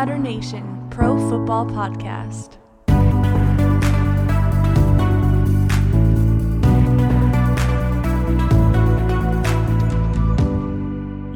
[0.00, 2.56] Tutter Nation Pro Football Podcast.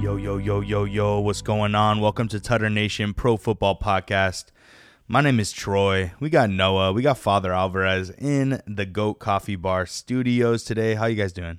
[0.02, 2.00] Yo, yo, yo, yo, yo, what's going on?
[2.00, 4.46] Welcome to Tutter Nation Pro Football Podcast.
[5.06, 6.12] My name is Troy.
[6.18, 6.94] We got Noah.
[6.94, 10.94] We got Father Alvarez in the Goat Coffee Bar studios today.
[10.94, 11.58] How you guys doing?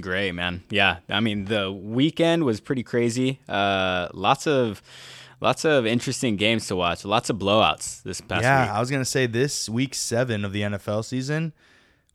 [0.00, 0.62] Great, man.
[0.70, 3.40] Yeah, I mean the weekend was pretty crazy.
[3.46, 4.82] Uh, lots of
[5.40, 7.04] lots of interesting games to watch.
[7.04, 8.70] Lots of blowouts this past yeah, week.
[8.70, 11.52] I was gonna say this week seven of the NFL season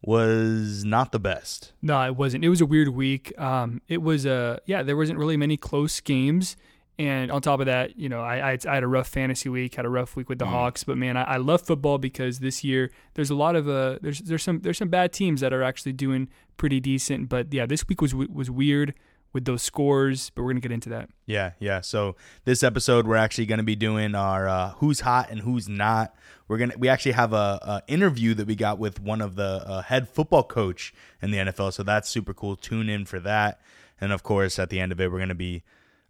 [0.02, 1.74] was not the best.
[1.82, 2.46] No, it wasn't.
[2.46, 3.38] It was a weird week.
[3.40, 4.84] Um, it was a yeah.
[4.84, 6.56] There wasn't really many close games,
[6.98, 9.76] and on top of that, you know, I I, I had a rough fantasy week,
[9.76, 10.84] had a rough week with the Hawks.
[10.84, 14.20] But man, I, I love football because this year there's a lot of uh there's
[14.20, 17.30] there's some there's some bad teams that are actually doing pretty decent.
[17.30, 18.94] But yeah, this week was was weird
[19.34, 20.30] with those scores.
[20.32, 21.10] But we're gonna get into that.
[21.26, 21.82] Yeah, yeah.
[21.82, 22.16] So
[22.46, 26.16] this episode, we're actually going to be doing our uh, who's hot and who's not.
[26.48, 29.64] We're gonna we actually have a, a interview that we got with one of the
[29.66, 31.74] uh, head football coach in the NFL.
[31.74, 32.56] So that's super cool.
[32.56, 33.62] Tune in for that.
[34.02, 35.64] And of course, at the end of it, we're gonna be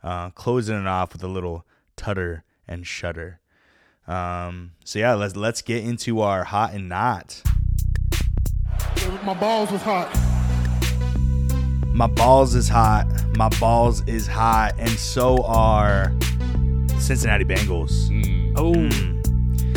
[0.04, 3.40] uh, closing it off with a little tutter and shudder.
[4.08, 7.42] Um, so yeah, let's let's get into our hot and not.
[9.24, 10.29] My balls was hot.
[12.00, 13.08] My balls is hot.
[13.36, 16.14] My balls is hot, and so are
[16.98, 18.08] Cincinnati Bengals.
[18.56, 18.90] Oh,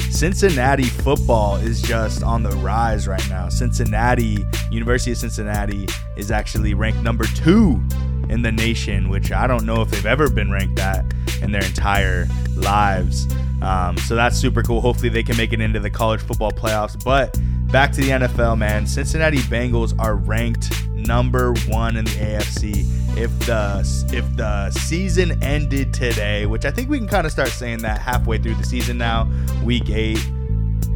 [0.08, 3.48] Cincinnati football is just on the rise right now.
[3.48, 4.38] Cincinnati,
[4.70, 7.82] University of Cincinnati, is actually ranked number two
[8.28, 11.04] in the nation, which I don't know if they've ever been ranked that
[11.42, 13.26] in their entire lives.
[13.62, 14.80] Um, so that's super cool.
[14.80, 17.02] Hopefully, they can make it into the college football playoffs.
[17.02, 17.36] But
[17.72, 18.86] back to the NFL, man.
[18.86, 20.70] Cincinnati Bengals are ranked
[21.06, 22.86] number one in the AFC.
[23.16, 23.80] If the
[24.12, 28.00] if the season ended today, which I think we can kind of start saying that
[28.00, 29.30] halfway through the season now,
[29.62, 30.24] week eight.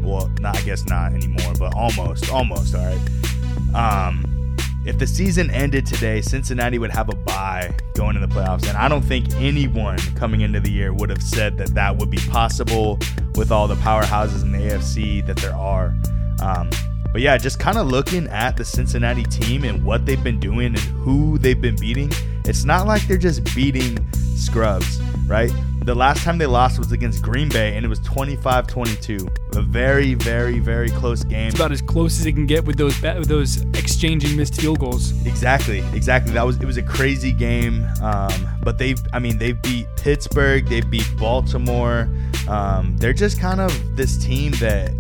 [0.03, 2.75] Well, not I guess not anymore, but almost, almost.
[2.75, 3.75] All right.
[3.75, 4.56] Um,
[4.87, 8.78] if the season ended today, Cincinnati would have a bye going in the playoffs, and
[8.78, 12.19] I don't think anyone coming into the year would have said that that would be
[12.31, 12.99] possible
[13.34, 15.93] with all the powerhouses in the AFC that there are.
[16.41, 16.71] Um,
[17.16, 20.66] but yeah, just kind of looking at the Cincinnati team and what they've been doing
[20.66, 22.12] and who they've been beating,
[22.44, 25.50] it's not like they're just beating scrubs, right?
[25.87, 29.28] The last time they lost was against Green Bay, and it was 25 22.
[29.55, 31.47] A very, very, very close game.
[31.47, 34.78] it's about as close as it can get with those with those exchanging missed field
[34.78, 35.12] goals.
[35.25, 36.34] Exactly, exactly.
[36.34, 37.87] That was it was a crazy game.
[38.03, 42.10] Um, but they've, I mean, they've beat Pittsburgh, they beat Baltimore.
[42.47, 44.93] Um, they're just kind of this team that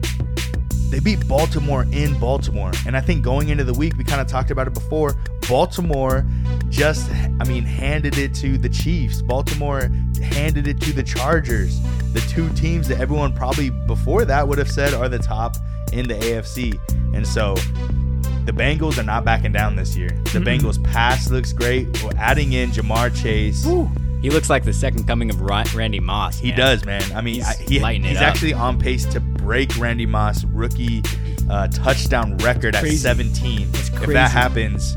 [0.90, 2.72] they beat Baltimore in Baltimore.
[2.86, 5.16] And I think going into the week, we kind of talked about it before.
[5.48, 6.24] Baltimore
[6.68, 9.22] just, I mean, handed it to the Chiefs.
[9.22, 9.90] Baltimore
[10.22, 11.80] handed it to the Chargers,
[12.12, 15.56] the two teams that everyone probably before that would have said are the top
[15.92, 16.78] in the AFC.
[17.14, 17.54] And so
[18.44, 20.10] the Bengals are not backing down this year.
[20.32, 22.02] The Bengals pass looks great.
[22.02, 23.66] We're adding in Ja'Marr Chase.
[24.26, 26.36] He looks like the second coming of Randy Moss.
[26.36, 27.00] He does, man.
[27.12, 27.46] I mean, He's
[27.84, 31.00] I, he, he's actually on pace to break Randy Moss rookie
[31.48, 32.96] uh, touchdown record at Crazy.
[32.96, 33.70] 17.
[33.70, 34.96] That's If that happens,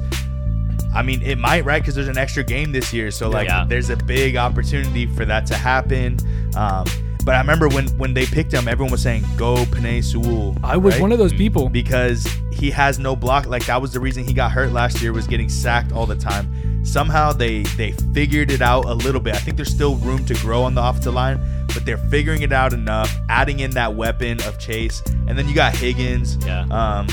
[0.96, 1.80] I mean, it might, right?
[1.80, 3.66] Because there's an extra game this year, so like, Yeah.
[3.70, 6.18] there's a big opportunity for that to happen.
[6.56, 6.86] Um,
[7.24, 10.76] but I remember when when they picked him, everyone was saying, "Go Penei Sewell." I
[10.76, 11.02] was right?
[11.04, 11.70] one of those people.
[11.70, 13.46] because he has no block.
[13.46, 16.16] Like that was the reason he got hurt last year was getting sacked all the
[16.16, 16.52] time.
[16.84, 19.36] Somehow they they figured it out a little bit.
[19.36, 21.40] I think there's still room to grow on the offensive line,
[21.74, 23.14] but they're figuring it out enough.
[23.30, 26.38] Adding in that weapon of Chase, and then you got Higgins.
[26.46, 26.62] Yeah.
[26.72, 27.08] Um,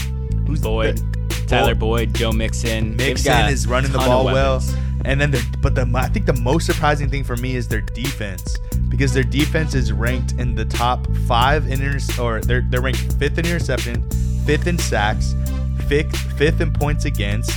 [0.47, 2.97] who's Boyd, the- Tyler Boyd- Joe Mixon.
[2.97, 4.63] Mixon is running the ball well,
[5.05, 7.81] and then, the, but the I think the most surprising thing for me is their
[7.83, 8.57] defense
[8.89, 13.01] because their defense is ranked in the top five in inter- or they're they're ranked
[13.19, 14.09] fifth in interception,
[14.47, 15.35] fifth in sacks,
[15.87, 17.53] fifth fifth in points against,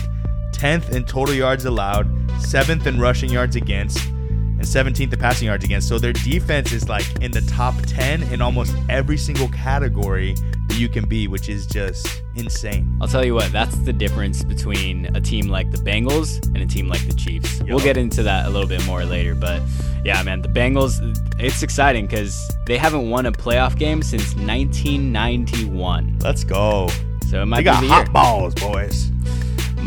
[0.59, 2.05] tenth in total yards allowed,
[2.41, 5.87] seventh in rushing yards against, and 17th in passing yards against.
[5.87, 10.35] So their defense is like in the top 10 in almost every single category
[10.67, 12.97] that you can be, which is just insane.
[13.01, 16.65] I'll tell you what, that's the difference between a team like the Bengals and a
[16.65, 17.61] team like the Chiefs.
[17.63, 19.61] We'll get into that a little bit more later, but
[20.03, 20.99] yeah, man, the Bengals,
[21.39, 26.19] it's exciting because they haven't won a playoff game since 1991.
[26.21, 26.89] Let's go.
[27.29, 28.13] So it might They got be the hot year.
[28.13, 29.09] balls, boys.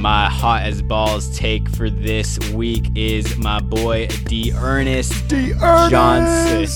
[0.02, 5.52] My hot as balls take for this week is my boy D'Ernest D.
[5.60, 6.66] Johnson.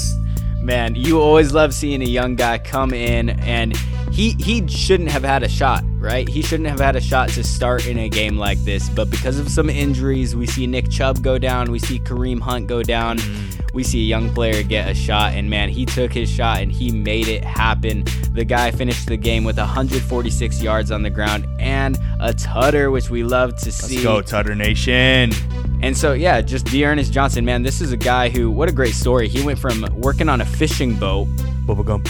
[0.62, 3.76] Man, you always love seeing a young guy come in and
[4.12, 6.28] he he shouldn't have had a shot, right?
[6.28, 8.88] He shouldn't have had a shot to start in a game like this.
[8.90, 12.69] But because of some injuries, we see Nick Chubb go down, we see Kareem Hunt
[12.69, 13.65] go down, mm.
[13.76, 16.73] We see a young player get a shot, and man, he took his shot and
[16.73, 18.05] he made it happen.
[18.32, 23.11] The guy finished the game with 146 yards on the ground and a tutter, which
[23.11, 23.96] we love to see.
[23.96, 25.31] Let's go, Tutter Nation.
[25.82, 28.94] And so, yeah, just D'Ernest Johnson, man, this is a guy who, what a great
[28.94, 29.28] story.
[29.28, 31.28] He went from working on a fishing boat
[31.67, 32.02] Bubblegum.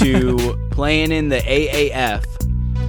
[0.00, 2.24] to playing in the AAF,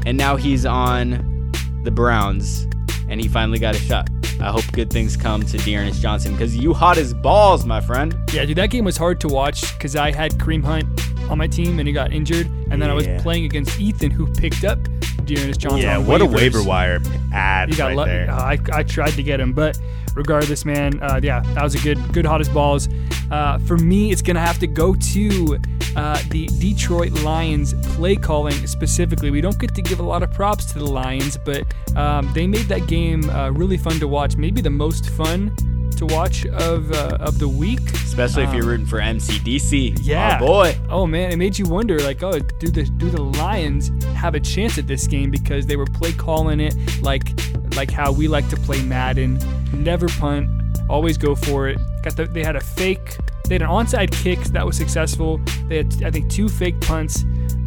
[0.07, 1.51] and now he's on
[1.83, 2.65] the Browns,
[3.07, 4.09] and he finally got a shot.
[4.41, 8.15] I hope good things come to D'Ernest Johnson because you hot as balls, my friend.
[8.33, 10.87] Yeah, dude, that game was hard to watch because I had Kareem Hunt
[11.29, 14.27] on my team and he got injured, and then I was playing against Ethan who
[14.33, 14.79] picked up
[15.23, 15.81] D'Ernest Johnson.
[15.81, 16.99] Yeah, what a waiver wire
[17.33, 18.29] ad You got right there.
[18.29, 19.77] Uh, I, I tried to get him, but
[20.15, 22.87] regardless, man, uh, yeah, that was a good, good hottest balls.
[23.31, 25.57] Uh, for me, it's gonna have to go to
[25.95, 29.31] uh, the Detroit Lions play calling specifically.
[29.31, 31.63] We don't get to give a lot of props to the Lions, but
[31.95, 34.35] um, they made that game uh, really fun to watch.
[34.35, 35.55] Maybe the most fun
[35.95, 37.81] to watch of uh, of the week.
[37.93, 39.99] Especially if you're rooting for MCDC.
[40.01, 40.39] Yeah.
[40.41, 40.77] Oh, boy.
[40.89, 44.39] Oh man, it made you wonder, like, oh, do the do the Lions have a
[44.39, 47.33] chance at this game because they were play calling it like
[47.75, 49.39] like how we like to play Madden,
[49.73, 50.49] never punt,
[50.89, 51.77] always go for it.
[52.03, 55.39] Got the, they had a fake, they had an onside kick that was successful.
[55.67, 57.23] They had I think two fake punts.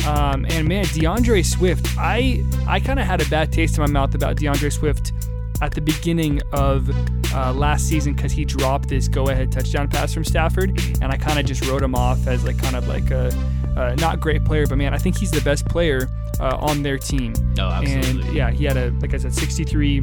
[0.07, 3.91] Um, and man, DeAndre Swift, I I kind of had a bad taste in my
[3.91, 5.13] mouth about DeAndre Swift
[5.61, 6.91] at the beginning of
[7.35, 11.39] uh, last season because he dropped this go-ahead touchdown pass from Stafford, and I kind
[11.39, 13.33] of just wrote him off as like kind of like a
[13.77, 16.09] uh, not great player, but man, I think he's the best player
[16.41, 17.33] uh, on their team.
[17.59, 18.23] Oh, absolutely.
[18.23, 20.03] And yeah, he had a like I said, 63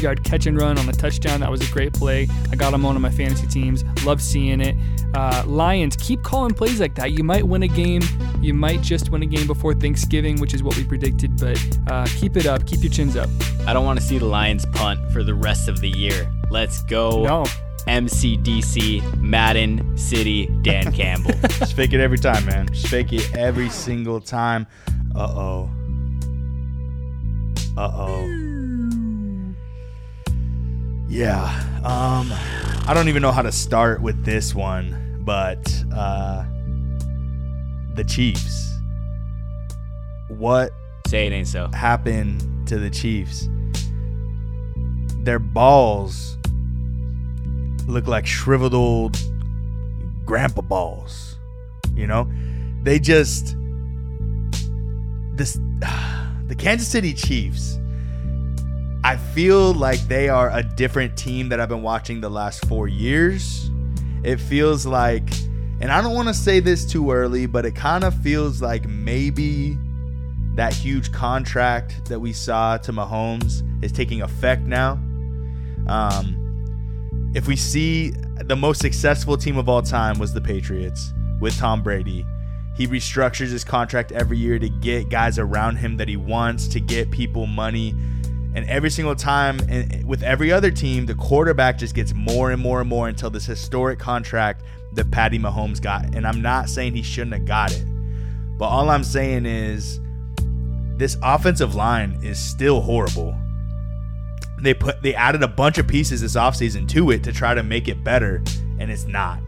[0.00, 1.40] yard catch and run on the touchdown.
[1.40, 2.28] That was a great play.
[2.50, 3.84] I got him on one of my fantasy teams.
[4.04, 4.76] Love seeing it.
[5.14, 7.12] Uh, Lions keep calling plays like that.
[7.12, 8.02] You might win a game.
[8.40, 11.38] You might just win a game before Thanksgiving, which is what we predicted.
[11.38, 11.58] But
[11.88, 12.66] uh, keep it up.
[12.66, 13.28] Keep your chins up.
[13.66, 16.30] I don't want to see the Lions punt for the rest of the year.
[16.50, 17.24] Let's go.
[17.24, 17.44] No.
[17.86, 21.32] MCDC, Madden City, Dan Campbell.
[21.48, 22.68] Just fake it every time, man.
[22.68, 24.66] Just fake it every single time.
[25.14, 25.70] Uh oh.
[27.76, 28.47] Uh oh.
[31.08, 31.46] Yeah.
[31.84, 32.30] Um,
[32.86, 35.58] I don't even know how to start with this one, but
[35.94, 36.44] uh,
[37.94, 38.74] the Chiefs.
[40.28, 40.72] What
[41.06, 41.68] Say it ain't so.
[41.68, 43.48] happened to the Chiefs?
[45.22, 46.36] Their balls
[47.86, 49.16] look like shriveled old
[50.26, 51.38] grandpa balls.
[51.94, 52.30] You know,
[52.82, 53.56] they just
[55.32, 55.54] this
[56.46, 57.78] the Kansas City Chiefs.
[59.08, 62.88] I feel like they are a different team that I've been watching the last four
[62.88, 63.70] years.
[64.22, 65.32] It feels like,
[65.80, 68.86] and I don't want to say this too early, but it kind of feels like
[68.86, 69.78] maybe
[70.56, 75.00] that huge contract that we saw to Mahomes is taking effect now.
[75.86, 78.10] Um, if we see
[78.44, 82.26] the most successful team of all time was the Patriots with Tom Brady.
[82.76, 86.78] He restructures his contract every year to get guys around him that he wants, to
[86.78, 87.94] get people money.
[88.58, 92.60] And every single time, and with every other team, the quarterback just gets more and
[92.60, 94.64] more and more until this historic contract
[94.94, 96.12] that Patty Mahomes got.
[96.16, 97.84] And I'm not saying he shouldn't have got it,
[98.58, 100.00] but all I'm saying is
[100.96, 103.32] this offensive line is still horrible.
[104.60, 107.62] They put they added a bunch of pieces this offseason to it to try to
[107.62, 108.42] make it better,
[108.80, 109.38] and it's not.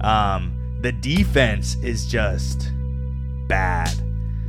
[0.00, 2.72] Um, the defense is just
[3.46, 3.94] bad.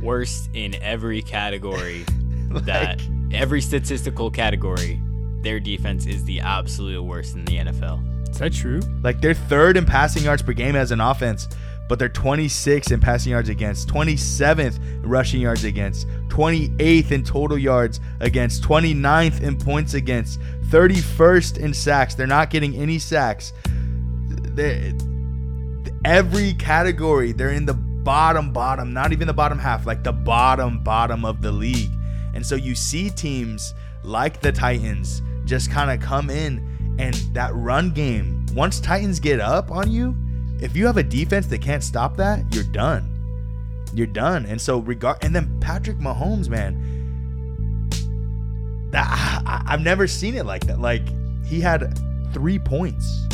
[0.02, 2.04] Worst in every category.
[2.50, 3.00] that
[3.32, 5.00] every statistical category,
[5.42, 8.28] their defense is the absolute worst in the NFL.
[8.30, 8.80] Is that true?
[9.02, 11.48] Like they're third in passing yards per game as an offense,
[11.88, 17.58] but they're 26th in passing yards against, 27th in rushing yards against, 28th in total
[17.58, 22.14] yards against, 29th in points against, 31st in sacks.
[22.14, 23.52] They're not getting any sacks.
[24.54, 24.94] They
[26.04, 30.82] every category they're in the bottom bottom, not even the bottom half, like the bottom
[30.82, 31.90] bottom of the league.
[32.34, 37.54] And so you see teams like the Titans just kind of come in and that
[37.54, 40.14] run game, once Titans get up on you,
[40.60, 43.06] if you have a defense that can't stop that, you're done.
[43.94, 44.46] You're done.
[44.46, 47.88] And so regard and then Patrick Mahomes, man,
[48.92, 50.80] that I, I've never seen it like that.
[50.80, 51.02] Like
[51.44, 51.98] he had
[52.32, 53.26] 3 points.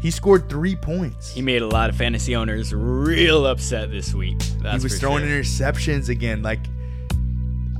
[0.00, 1.30] He scored 3 points.
[1.32, 4.38] He made a lot of fantasy owners real upset this week.
[4.62, 5.40] That's he was throwing sure.
[5.40, 6.42] interceptions again.
[6.42, 6.60] Like,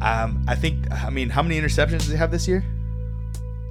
[0.00, 0.90] um, I think.
[0.90, 2.64] I mean, how many interceptions did they have this year?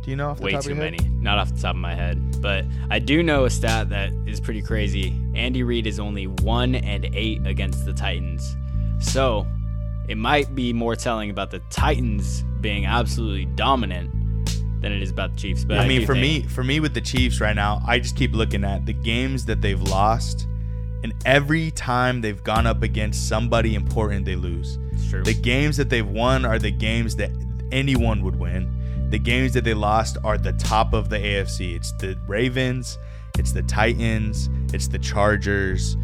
[0.04, 0.30] Do you know?
[0.30, 1.02] Off the Way top too of your head?
[1.02, 1.10] many.
[1.16, 2.42] Not off the top of my head.
[2.42, 5.16] But I do know a stat that is pretty crazy.
[5.36, 8.56] Andy Reid is only one and eight against the Titans.
[9.00, 9.46] So
[10.08, 14.12] it might be more telling about the Titans being absolutely dominant
[14.82, 15.66] than it is about the Chiefs.
[15.66, 18.00] But I, I mean, for think- me, for me with the Chiefs right now, I
[18.00, 20.48] just keep looking at the games that they've lost,
[21.04, 24.78] and every time they've gone up against somebody important, they lose.
[24.92, 25.24] it's true.
[25.24, 27.32] The games that they've won are the games that
[27.72, 29.08] anyone would win.
[29.10, 31.76] The games that they lost are the top of the AFC.
[31.76, 32.98] It's the Ravens,
[33.38, 35.98] it's the Titans, it's the Chargers.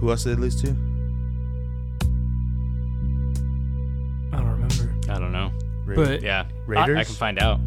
[0.00, 0.68] Who else did they lose to?
[4.32, 4.94] I don't remember.
[5.10, 5.52] I don't know.
[5.86, 6.98] Ra- But Yeah, Raiders.
[6.98, 7.60] I can find out.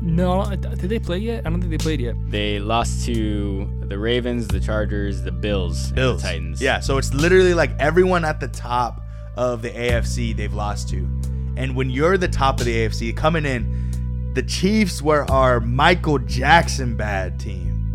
[0.00, 1.46] No, uh, did they play yet?
[1.46, 2.14] I don't think they played yet.
[2.30, 6.22] They lost to the Ravens, the Chargers, the Bills, Bills.
[6.22, 6.62] and the Titans.
[6.62, 9.00] Yeah, so it's literally like everyone at the top
[9.36, 11.08] of the AFC they've lost to.
[11.56, 16.18] And when you're the top of the AFC coming in, the Chiefs were our Michael
[16.18, 17.94] Jackson bad team.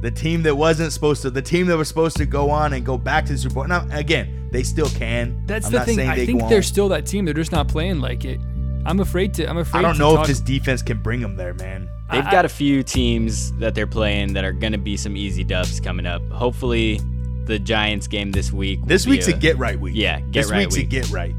[0.00, 2.84] The team that wasn't supposed to, the team that was supposed to go on and
[2.84, 3.64] go back to the Super Bowl.
[3.66, 5.42] Now, again, they still can.
[5.46, 5.96] That's I'm the not thing.
[5.96, 6.50] saying I they think won't.
[6.50, 7.24] they're still that team.
[7.24, 8.38] They're just not playing like it.
[8.86, 9.48] I'm afraid to.
[9.48, 9.78] I'm afraid.
[9.78, 11.88] I don't to know talk- if this defense can bring them there, man.
[12.10, 15.16] They've I- got a few teams that they're playing that are going to be some
[15.16, 16.22] easy dubs coming up.
[16.30, 17.00] Hopefully,
[17.46, 18.80] the Giants game this week.
[18.80, 19.94] will This be week's a get right week.
[19.96, 20.32] Yeah, get right week.
[20.32, 20.86] this right week's week.
[20.86, 21.34] a get right.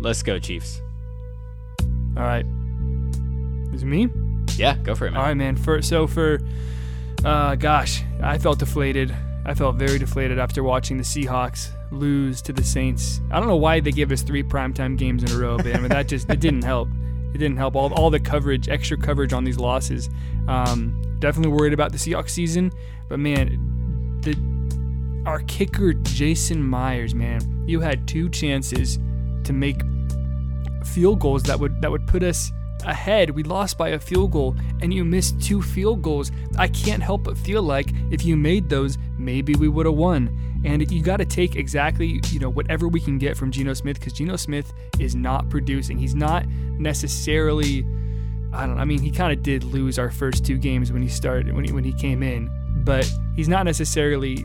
[0.00, 0.80] Let's go, Chiefs.
[2.16, 2.44] All right.
[3.72, 4.08] Is it me?
[4.56, 5.20] Yeah, go for it, man.
[5.20, 5.56] All right, man.
[5.56, 6.40] For so for,
[7.24, 9.14] uh, gosh, I felt deflated.
[9.50, 13.20] I felt very deflated after watching the Seahawks lose to the Saints.
[13.32, 15.80] I don't know why they gave us three primetime games in a row, but I
[15.80, 16.88] mean that just it didn't help.
[17.34, 17.74] It didn't help.
[17.74, 20.08] All, all the coverage, extra coverage on these losses.
[20.46, 22.70] Um, definitely worried about the Seahawks season,
[23.08, 24.36] but man, the
[25.28, 29.00] our kicker Jason Myers, man, you had two chances
[29.42, 29.82] to make
[30.84, 32.52] field goals that would that would put us
[32.82, 33.30] ahead.
[33.30, 36.32] We lost by a field goal and you missed two field goals.
[36.58, 40.36] I can't help but feel like if you made those, maybe we would have won.
[40.64, 44.00] And you got to take exactly, you know, whatever we can get from Geno Smith
[44.00, 45.98] cuz Geno Smith is not producing.
[45.98, 46.46] He's not
[46.78, 47.86] necessarily
[48.52, 48.82] I don't know.
[48.82, 51.64] I mean, he kind of did lose our first two games when he started when
[51.64, 52.50] he, when he came in,
[52.84, 54.44] but he's not necessarily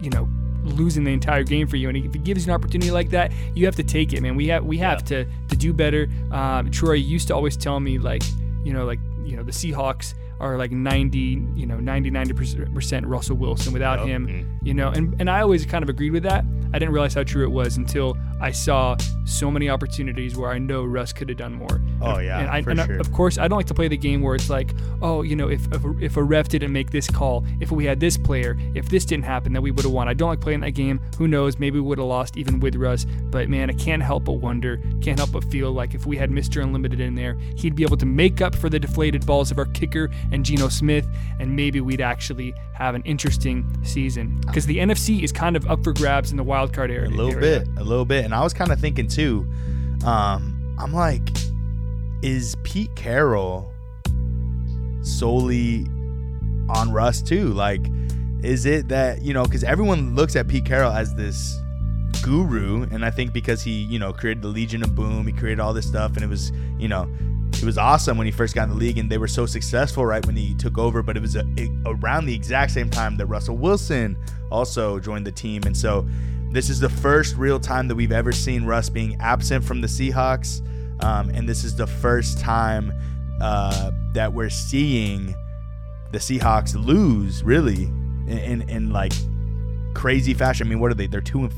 [0.00, 0.28] you know
[0.64, 1.88] losing the entire game for you.
[1.88, 4.36] And if he gives you an opportunity like that, you have to take it, man.
[4.36, 6.08] We have we have to to do better.
[6.30, 8.22] Um, Troy used to always tell me like
[8.62, 11.18] you know like you know the Seahawks are like 90
[11.54, 12.32] you know 90 90
[12.72, 16.22] percent Russell Wilson without him you know and and I always kind of agreed with
[16.22, 20.50] that I didn't realize how true it was until I saw so many opportunities where
[20.50, 22.98] I know Russ could have done more Oh, yeah, and, I, for and I- sure.
[22.98, 25.48] of course I don't like to play the game where it's like oh you know
[25.48, 28.56] if if a, if a ref didn't make this call if we had this player
[28.74, 31.00] if this didn't happen then we would have won I don't like playing that game
[31.18, 34.24] who knows maybe we would have lost even with Russ but man I can't help
[34.24, 36.62] but wonder can't help but feel like if we had Mr.
[36.62, 39.66] Unlimited in there he'd be able to make up for the deflated balls of our
[39.66, 41.06] kicker and Geno Smith
[41.38, 45.84] and maybe we'd actually have an interesting season because the NFC is kind of up
[45.84, 47.60] for grabs in the wild card area A little area.
[47.60, 48.24] bit, a little bit.
[48.24, 49.46] And I was kind of thinking too.
[50.06, 51.28] Um, I'm like,
[52.22, 53.72] is Pete Carroll
[55.02, 55.86] solely
[56.68, 57.48] on Russ too?
[57.52, 57.80] Like,
[58.42, 59.44] is it that you know?
[59.44, 61.58] Because everyone looks at Pete Carroll as this
[62.22, 65.60] guru, and I think because he you know created the Legion of Boom, he created
[65.60, 67.08] all this stuff, and it was you know.
[67.54, 70.06] It was awesome when he first got in the league, and they were so successful
[70.06, 71.02] right when he took over.
[71.02, 74.16] But it was a, it- around the exact same time that Russell Wilson
[74.50, 76.06] also joined the team, and so
[76.52, 79.88] this is the first real time that we've ever seen Russ being absent from the
[79.88, 80.62] Seahawks,
[81.02, 82.92] um, and this is the first time
[83.40, 85.34] uh, that we're seeing
[86.12, 89.12] the Seahawks lose really in, in, in like
[89.94, 90.66] crazy fashion.
[90.66, 91.06] I mean, what are they?
[91.06, 91.52] They're two and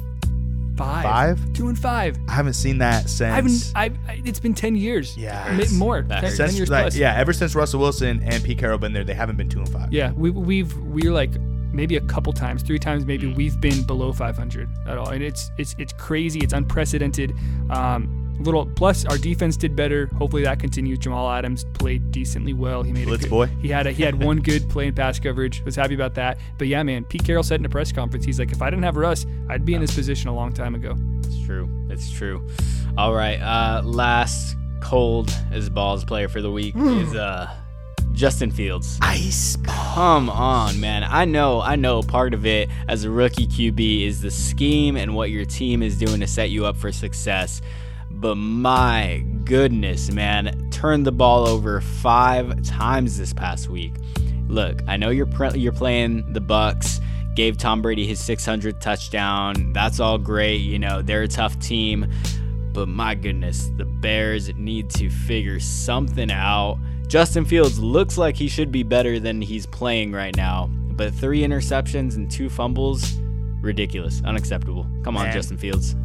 [0.76, 1.02] five.
[1.02, 1.52] Five?
[1.52, 3.22] two and five I haven't seen that since.
[3.30, 3.72] I haven't
[4.08, 5.54] I, I it's been 10 years Yeah.
[5.56, 6.36] Ma- more 10, hurts.
[6.36, 9.04] 10 since, years like, plus yeah, ever since Russell Wilson and Pete Carroll been there,
[9.04, 9.92] they haven't been two and five.
[9.92, 11.30] Yeah, we, we've we're like
[11.72, 15.50] maybe a couple times, three times maybe we've been below 500 at all, and it's
[15.58, 16.40] it's it's crazy.
[16.40, 17.32] It's unprecedented.
[17.70, 20.06] Um, little plus our defense did better.
[20.18, 20.98] Hopefully that continues.
[20.98, 22.82] Jamal Adams played decently well.
[22.82, 23.46] He made Blitz a good, boy.
[23.60, 25.62] He had a, he had one good play in pass coverage.
[25.64, 26.38] Was happy about that.
[26.58, 28.84] But yeah, man, Pete Carroll said in a press conference, he's like, if I didn't
[28.84, 30.96] have Russ, I'd be in this position a long time ago.
[31.24, 31.68] It's true.
[31.90, 32.46] It's true.
[32.96, 33.40] All right.
[33.40, 37.48] Uh, last cold as balls player for the week is uh,
[38.12, 38.98] Justin Fields.
[39.00, 39.56] Ice.
[39.64, 41.04] Come on, man.
[41.04, 45.14] I know, I know part of it as a rookie QB is the scheme and
[45.14, 47.62] what your team is doing to set you up for success.
[48.22, 53.94] But my goodness, man, turned the ball over five times this past week.
[54.46, 57.00] Look, I know you're pre- you're playing the Bucs.
[57.34, 59.72] Gave Tom Brady his 600th touchdown.
[59.72, 60.58] That's all great.
[60.58, 62.06] You know they're a tough team,
[62.72, 66.78] but my goodness, the Bears need to figure something out.
[67.08, 71.40] Justin Fields looks like he should be better than he's playing right now, but three
[71.40, 73.14] interceptions and two fumbles,
[73.60, 74.86] ridiculous, unacceptable.
[75.02, 75.34] Come on, Man.
[75.34, 75.96] Justin Fields.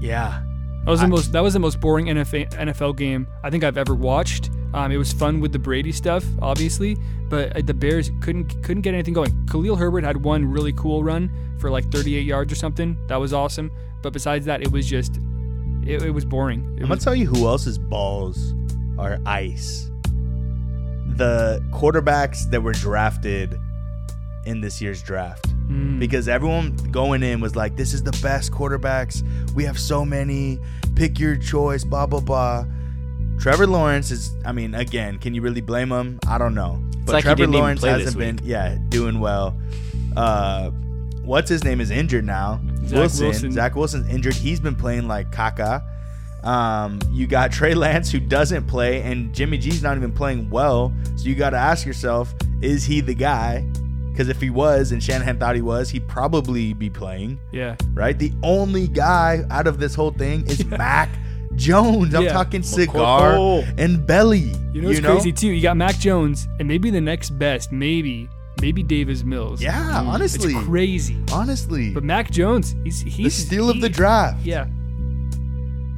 [0.00, 0.42] Yeah.
[0.86, 1.32] That was the I- most.
[1.32, 4.50] That was the most boring NFL, NFL game I think I've ever watched.
[4.72, 6.96] Um, it was fun with the Brady stuff, obviously,
[7.28, 9.46] but uh, the Bears couldn't couldn't get anything going.
[9.50, 12.96] Khalil Herbert had one really cool run for like 38 yards or something.
[13.08, 13.70] That was awesome.
[14.02, 15.18] But besides that, it was just
[15.84, 16.60] it, it was boring.
[16.78, 18.54] It I'm gonna tell you who else's balls
[18.96, 19.90] are ice.
[21.16, 23.58] The quarterbacks that were drafted
[24.46, 25.48] in this year's draft.
[25.68, 25.98] Mm.
[25.98, 29.22] Because everyone going in was like, this is the best quarterbacks.
[29.54, 30.60] We have so many.
[30.94, 32.64] Pick your choice, blah, blah, blah.
[33.38, 36.18] Trevor Lawrence is, I mean, again, can you really blame him?
[36.26, 36.82] I don't know.
[37.04, 39.58] But like Trevor Lawrence hasn't been, yeah, doing well.
[40.16, 40.70] Uh,
[41.22, 42.60] what's his name is injured now.
[42.86, 43.26] Zach Wilson.
[43.26, 43.52] Wilson.
[43.52, 44.34] Zach Wilson's injured.
[44.34, 45.82] He's been playing like caca.
[46.44, 50.94] Um, you got Trey Lance who doesn't play, and Jimmy G's not even playing well.
[51.16, 53.66] So you got to ask yourself, is he the guy?
[54.16, 57.76] Because if he was, and Shanahan thought he was, he'd probably be playing, yeah.
[57.92, 58.18] right?
[58.18, 61.10] The only guy out of this whole thing is Mac
[61.54, 62.14] Jones.
[62.14, 62.32] I'm Yeah.
[62.32, 64.54] talking cigar and belly.
[64.72, 65.48] You know what's crazy too?
[65.48, 68.26] You got Mac Jones, and maybe the next best, maybe
[68.62, 69.60] maybe Davis Mills.
[69.60, 71.18] Yeah, honestly, it's crazy.
[71.30, 74.42] honestly, But Mac Jones, he's he's the steal of the draft.
[74.46, 74.66] Yeah,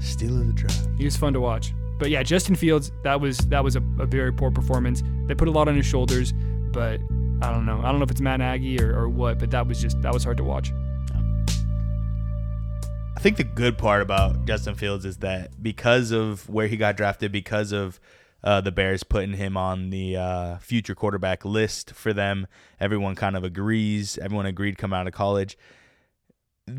[0.01, 0.89] Steal of the draft.
[0.97, 1.73] he was fun to watch.
[1.99, 5.03] But yeah, Justin Fields, that was that was a, a very poor performance.
[5.27, 6.33] They put a lot on his shoulders,
[6.73, 7.01] but
[7.41, 7.79] I don't know.
[7.81, 10.13] I don't know if it's Matt Nagy or, or what, but that was just that
[10.13, 10.73] was hard to watch.
[13.17, 16.97] I think the good part about Justin Fields is that because of where he got
[16.97, 17.99] drafted, because of
[18.45, 22.47] uh, the Bears putting him on the uh, future quarterback list for them,
[22.79, 24.19] everyone kind of agrees.
[24.19, 25.59] Everyone agreed come out of college.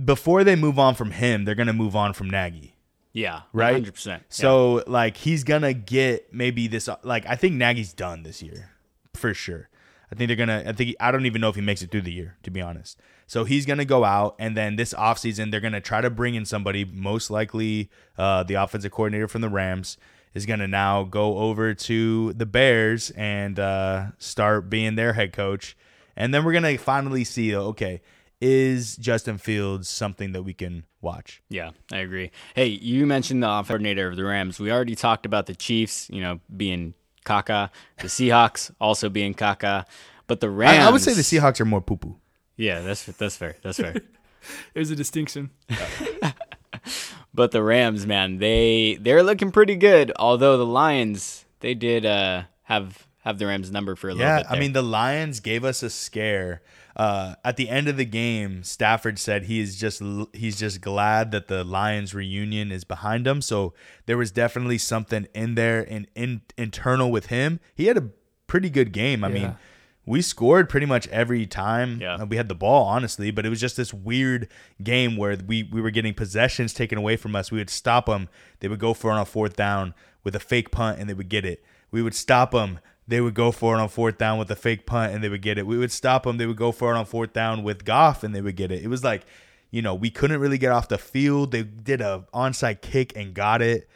[0.06, 2.76] Before they move on from him, they're going to move on from Nagy.
[3.12, 3.84] Yeah, Right?
[3.84, 4.22] 100%.
[4.30, 8.70] So like he's gonna get maybe this like I think Nagy's done this year
[9.16, 9.69] for sure.
[10.12, 12.02] I think they're gonna I think I don't even know if he makes it through
[12.02, 13.00] the year to be honest.
[13.28, 16.46] So he's gonna go out and then this offseason they're gonna try to bring in
[16.46, 19.98] somebody most likely uh, the offensive coordinator from the Rams
[20.34, 25.78] is gonna now go over to the Bears and uh, start being their head coach.
[26.16, 28.02] And then we're gonna finally see okay
[28.42, 31.42] is Justin Fields something that we can watch?
[31.50, 32.32] Yeah, I agree.
[32.56, 34.60] Hey, you mentioned the offensive coordinator of the Rams.
[34.60, 36.94] We already talked about the Chiefs, you know, being
[37.30, 39.86] caca, the Seahawks also being caca,
[40.28, 40.80] but the Rams.
[40.80, 42.16] I, I would say the Seahawks are more poo poo.
[42.56, 43.56] Yeah, that's that's fair.
[43.62, 43.96] That's fair.
[44.74, 45.52] There's a distinction.
[47.34, 50.12] but the Rams, man, they they're looking pretty good.
[50.18, 54.30] Although the Lions, they did uh, have have the Rams number for a little bit.
[54.30, 54.52] Yeah, bit.
[54.52, 56.62] I mean the Lions gave us a scare.
[56.96, 60.02] Uh, at the end of the game, Stafford said he is just
[60.34, 63.42] he's just glad that the Lions reunion is behind him.
[63.42, 63.74] So
[64.06, 67.60] there was definitely something in there and in, internal with him.
[67.76, 68.10] He had a
[68.48, 69.24] pretty good game.
[69.24, 69.34] I Yeah.
[69.34, 69.56] mean,
[70.06, 72.16] we scored pretty much every time Yeah.
[72.16, 73.30] uh, we had the ball, honestly.
[73.32, 74.48] But it was just this weird
[74.84, 77.52] game where we we were getting possessions taken away from us.
[77.52, 78.28] We would stop them.
[78.60, 81.30] They would go for on a fourth down with a fake punt, and they would
[81.30, 81.64] get it.
[81.92, 82.80] We would stop them.
[83.10, 85.42] They would go for it on fourth down with a fake punt, and they would
[85.42, 85.66] get it.
[85.68, 86.38] We would stop them.
[86.38, 88.84] They would go for it on fourth down with Goff, and they would get it.
[88.84, 89.24] It was like,
[89.72, 91.52] you know, we couldn't really get off the field.
[91.52, 93.90] They did a onside kick and got it.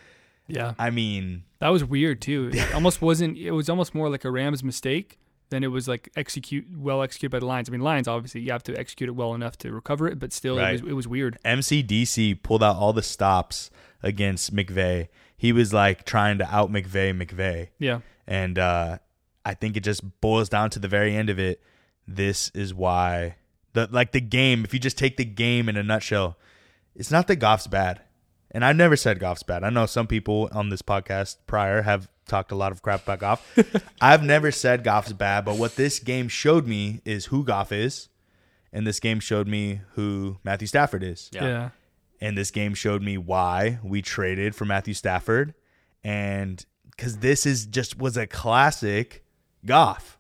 [0.47, 2.49] Yeah, I mean, that was weird too.
[2.53, 3.37] It almost wasn't.
[3.37, 7.31] It was almost more like a Rams mistake than it was like execute well executed
[7.31, 7.69] by the Lions.
[7.69, 10.33] I mean, Lions obviously you have to execute it well enough to recover it, but
[10.33, 10.69] still, Right.
[10.75, 11.37] it was it was weird.
[11.45, 13.69] MCDC pulled out all the stops
[14.01, 15.07] against McVay.
[15.37, 17.69] He was like trying to out McVay, McVay.
[17.79, 18.99] Yeah, And uh,
[19.45, 21.61] I think it just boils down to the very end of it.
[22.07, 23.35] This is why
[23.73, 24.63] the like the game.
[24.63, 26.37] If you just take the game in a nutshell,
[26.95, 28.01] it's not that Goff's bad,
[28.51, 29.63] and I've never said Goff's bad.
[29.63, 33.19] I know some people on this podcast prior have talked a lot of crap about
[33.19, 33.59] Goff.
[34.01, 38.09] I've never said Goff's bad, but what this game showed me is who Goff is,
[38.71, 41.29] and this game showed me who Matthew Stafford is.
[41.33, 41.45] Yeah.
[41.45, 41.69] yeah.
[42.21, 45.53] And this game showed me why we traded for Matthew Stafford.
[46.05, 49.23] And because this is just was a classic
[49.65, 50.17] Goff.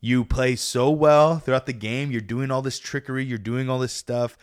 [0.00, 2.10] You play so well throughout the game.
[2.10, 3.24] You're doing all this trickery.
[3.24, 4.36] You're doing all this stuff.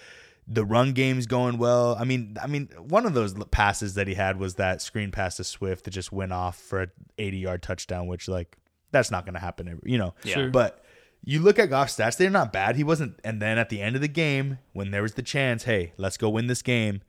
[0.48, 1.96] The run game's going well.
[2.00, 5.36] I mean, I mean, one of those passes that he had was that screen pass
[5.38, 8.58] to Swift that just went off for an 80 yard touchdown, which like
[8.92, 9.68] that's not going to happen.
[9.68, 10.34] Every, you know, Yeah.
[10.34, 10.50] Sure.
[10.50, 10.84] but
[11.24, 12.76] you look at Goff's stats; they're not bad.
[12.76, 13.20] He wasn't.
[13.24, 16.18] And then at the end of the game, when there was the chance, hey, let's
[16.18, 17.02] go win this game,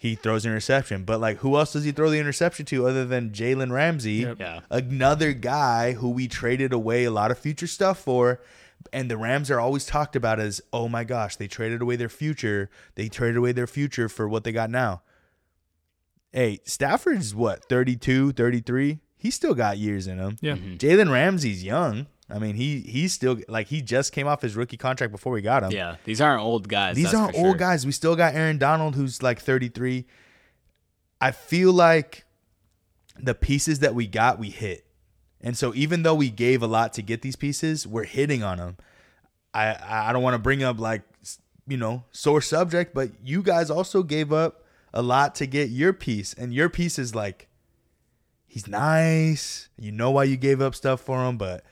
[0.00, 1.04] he throws an interception.
[1.04, 4.12] But like, who else does he throw the interception to other than Jalen Ramsey?
[4.12, 4.40] Yep.
[4.40, 4.60] Yeah.
[4.70, 8.40] Another guy who we traded away a lot of future stuff for.
[8.94, 12.08] And the Rams are always talked about as, oh my gosh, they traded away their
[12.08, 12.70] future.
[12.94, 15.02] They traded away their future for what they got now.
[16.32, 19.00] Hey, Stafford's what, 32, 33?
[19.18, 20.38] He's still got years in him.
[20.40, 20.54] Yeah.
[20.54, 20.76] Mm-hmm.
[20.76, 22.06] Jalen Ramsey's young.
[22.32, 25.42] I mean, he he's still like he just came off his rookie contract before we
[25.42, 25.72] got him.
[25.72, 26.96] Yeah, these aren't old guys.
[26.96, 27.54] These aren't old sure.
[27.54, 27.84] guys.
[27.84, 30.06] We still got Aaron Donald, who's like 33.
[31.20, 32.24] I feel like
[33.18, 34.86] the pieces that we got, we hit.
[35.40, 38.58] And so even though we gave a lot to get these pieces, we're hitting on
[38.58, 38.76] them.
[39.52, 39.76] I
[40.08, 41.02] I don't want to bring up like
[41.66, 45.92] you know sore subject, but you guys also gave up a lot to get your
[45.92, 47.48] piece, and your piece is like
[48.46, 49.68] he's nice.
[49.78, 51.64] You know why you gave up stuff for him, but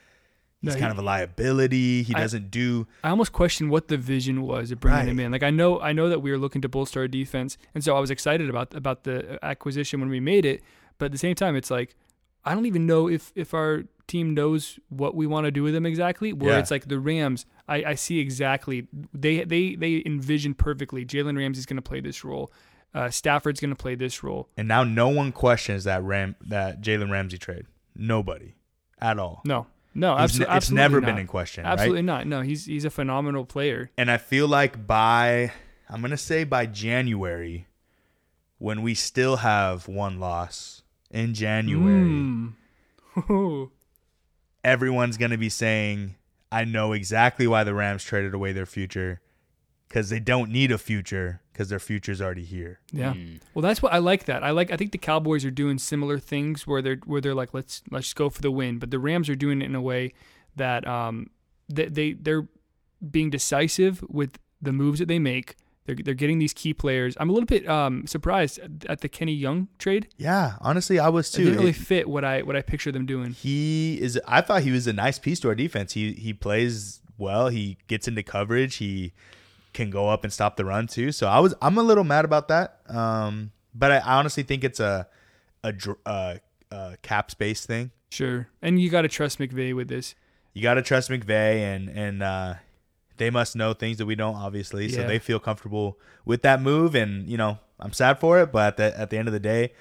[0.61, 2.03] he's No, he- kind of a liability.
[2.03, 5.07] He I- doesn't do I almost question what the vision was of bringing Right.
[5.09, 5.31] him in.
[5.31, 7.95] Like I know, I know that we were looking to bolster our defense, and so
[7.95, 10.61] I was excited about about the acquisition when we made it.
[10.97, 11.95] But at the same time, it's like
[12.45, 15.73] I don't even know if if our team knows what we want to do with
[15.73, 16.33] them exactly.
[16.33, 16.59] Where Yeah.
[16.59, 21.05] it's like the Rams, I, I see exactly they they they envision perfectly.
[21.05, 22.51] Jalen Ramsey's going to play this role.
[22.91, 24.49] Uh, Stafford's going to play this role.
[24.57, 27.65] And now no one questions that Ram that Jalen Ramsey trade.
[27.95, 28.55] Nobody
[28.99, 29.41] at all.
[29.45, 29.67] No,
[29.99, 30.55] no, absolutely.
[30.57, 32.05] it's never been in question, Absolutely right?
[32.05, 32.27] not.
[32.27, 33.91] No, he's he's a phenomenal player.
[33.97, 35.51] And I feel like by
[35.89, 37.67] I'm gonna say by January,
[38.57, 40.81] when we still have one loss
[41.11, 42.53] in January,
[43.15, 43.69] Mm.
[44.63, 46.15] everyone's gonna be saying,
[46.51, 49.21] "I know exactly why the Rams traded away their future,
[49.89, 53.13] because they don't need a future, because their future's already here." Yeah.
[53.53, 54.25] Well, that's what I like.
[54.25, 54.71] That I like.
[54.71, 58.13] I think the Cowboys are doing similar things where they're where they're like, let's let's
[58.13, 58.79] go for the win.
[58.79, 60.13] But the Rams are doing it in a way
[60.55, 61.29] that um
[61.67, 62.47] they, they they're
[63.11, 65.55] being decisive with the moves that they make.
[65.85, 67.15] They're they're getting these key players.
[67.19, 70.07] I'm a little bit um surprised at- at the Kenny Young trade.
[70.17, 71.43] Yeah, honestly, I was It too.
[71.45, 73.31] didn't really It- fit what I what I picture them doing.
[73.31, 75.93] he is I thought he was a nice piece to our defense.
[75.93, 77.49] He he plays well.
[77.49, 78.75] He gets into coverage.
[78.75, 79.13] He
[79.73, 81.11] can go up and stop the run too.
[81.11, 82.79] So I was I'm a little mad about that.
[82.87, 85.07] Um, but I, honestly think it's a
[85.63, 85.73] a
[86.05, 86.35] uh,
[86.71, 87.91] uh, cap space thing.
[88.09, 88.47] Sure.
[88.61, 90.15] And you got to trust McVay with this.
[90.53, 92.55] You got to trust McVay and and uh,
[93.17, 94.89] they must know things that we don't obviously.
[94.89, 96.95] So they feel comfortable with that move.
[96.95, 99.39] And you know I'm sad for it, but at the at the end of the
[99.39, 99.73] day.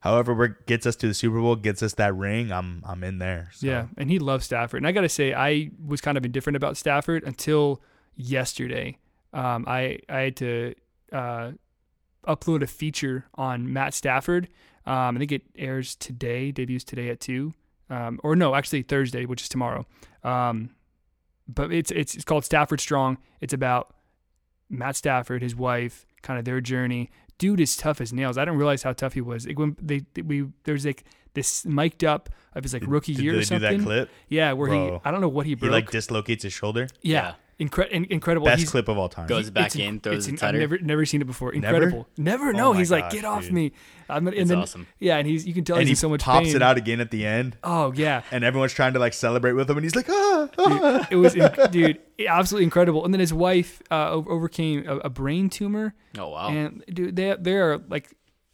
[0.00, 2.52] However, gets us to the Super Bowl, gets us that ring.
[2.52, 3.48] I'm I'm in there.
[3.54, 3.66] So.
[3.66, 4.76] Yeah, and he loves Stafford.
[4.78, 7.80] And I got to say, I was kind of indifferent about Stafford until
[8.14, 8.98] yesterday.
[9.34, 10.74] Um, I I had to
[11.12, 11.50] uh,
[12.26, 14.48] upload a feature on Matt Stafford.
[14.86, 17.52] Um, I think it airs today, debuts today at two,
[17.90, 19.86] um, or no, actually Thursday, which is tomorrow.
[20.22, 20.70] Um,
[21.48, 23.18] but it's it's it's called Stafford Strong.
[23.40, 23.94] It's about
[24.70, 27.10] Matt Stafford, his wife, kind of their journey.
[27.38, 28.38] Dude is tough as nails.
[28.38, 29.46] I didn't realize how tough he was.
[29.46, 33.32] Like when they we there's like this mic'd up of his like rookie Did year
[33.32, 33.78] they or do something.
[33.78, 34.10] that clip?
[34.28, 34.90] Yeah, where Bro.
[34.92, 35.70] he I don't know what he broke.
[35.70, 36.86] He like dislocates his shoulder.
[37.02, 38.46] yeah, Incre- in- incredible.
[38.46, 39.26] Best He's- clip of all time.
[39.28, 40.56] Goes back it's in, throws it's the in- tutter.
[40.56, 41.52] I've never never seen it before.
[41.52, 42.08] Incredible.
[42.16, 42.48] Never.
[42.48, 43.52] Oh No, my he's like, get off dude.
[43.52, 43.72] me.
[44.08, 44.86] I'm, and It's then, awesome.
[44.98, 46.56] Yeah, and he's you can tell and he's he in so much pops pain.
[46.56, 49.70] it out again at the end, Oh yeah, and everyone's trying to like celebrate with
[49.70, 51.08] him, and he's like, ah, ah.
[51.10, 53.04] it was in- dude, absolutely incredible.
[53.04, 55.94] And then his wife uh, overcame a, a brain tumor.
[56.18, 56.48] Oh wow.
[56.48, 58.10] And dude, they they are like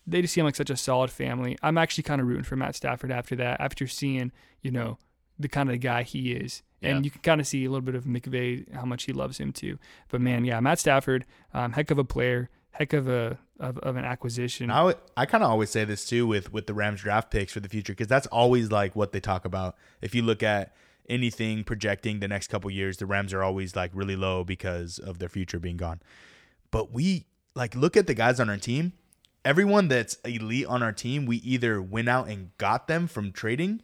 [0.07, 1.57] they just seem like such a solid family.
[1.63, 3.61] I'm actually kind of rooting for Matt Stafford after that.
[3.61, 4.31] After seeing
[4.63, 4.99] you know
[5.39, 6.97] the kind of guy he is, Yeah.
[6.97, 9.39] and you can kind of see a little bit of McVay how much he loves
[9.39, 9.79] him too.
[10.09, 13.97] But man, yeah, Matt Stafford, um, heck of a player, heck of a of, of
[13.97, 14.65] an acquisition.
[14.65, 17.31] And I, would- I kind of always say this too with with the Rams draft
[17.31, 19.77] picks for the future because that's always like what they talk about.
[20.01, 20.75] If you look at
[21.09, 25.19] anything projecting the next couple years, the Rams are always like really low because of
[25.19, 26.01] their future being gone.
[26.71, 28.93] But we like look at the guys on our team.
[29.45, 33.83] Everyone that's elite on our team, we either went out and got them from trading,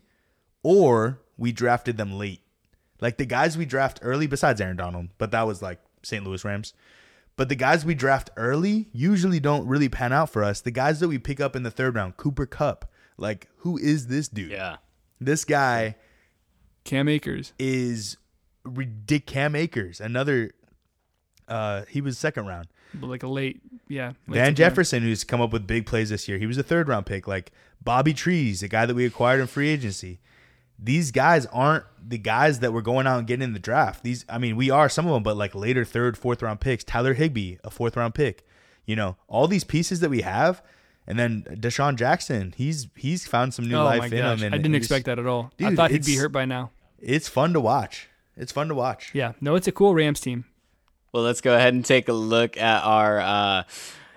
[0.63, 2.41] or we drafted them late.
[3.01, 6.25] Like the guys we draft early, besides Aaron Donald, but that was like St.
[6.25, 6.73] Louis Rams.
[7.37, 10.63] But the guys we draft early usually don't really pan out for us.
[10.63, 14.07] The guys that we pick up in the third round, Cooper Kupp, like who is
[14.07, 14.51] this dude?
[14.51, 14.77] yeah.
[15.21, 15.97] This guy
[16.85, 17.53] Cam Akers.
[17.59, 18.17] is
[18.65, 19.33] ridiculous.
[19.33, 20.53] Cam Akers, another.
[21.49, 22.69] Uh, he was second round.
[22.95, 24.09] But like a late, yeah.
[24.09, 24.57] late Van September.
[24.57, 27.27] Jefferson, who's come up with big plays this year, he was a third round pick.
[27.29, 30.21] Like Bobby Trees, a guy that we acquired in free agency.
[30.79, 34.03] These guys aren't the guys that we're going out and getting in the draft.
[34.03, 36.85] These, I mean, we are some of them, but like later third, fourth round picks.
[36.85, 38.47] Tyler Higbee, a fourth round pick.
[38.85, 40.63] You know, all these pieces that we have,
[41.07, 44.45] and then DeSean Jackson, he's he's found some new Oh life my in gosh, him.
[44.45, 45.51] And I didn't expect that at all.
[45.61, 46.71] I thought he'd be hurt by now.
[46.99, 48.09] It's fun to watch.
[48.37, 49.11] It's fun to watch.
[49.15, 50.45] Yeah, no, it's a cool Rams team.
[51.13, 53.63] Well, let's go ahead and take a look at our uh,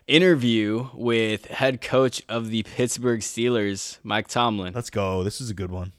[0.08, 4.74] interview with head coach of the Pittsburgh Steelers, Mike Tomlin.
[4.74, 5.24] Let's go.
[5.24, 5.94] This is a good one.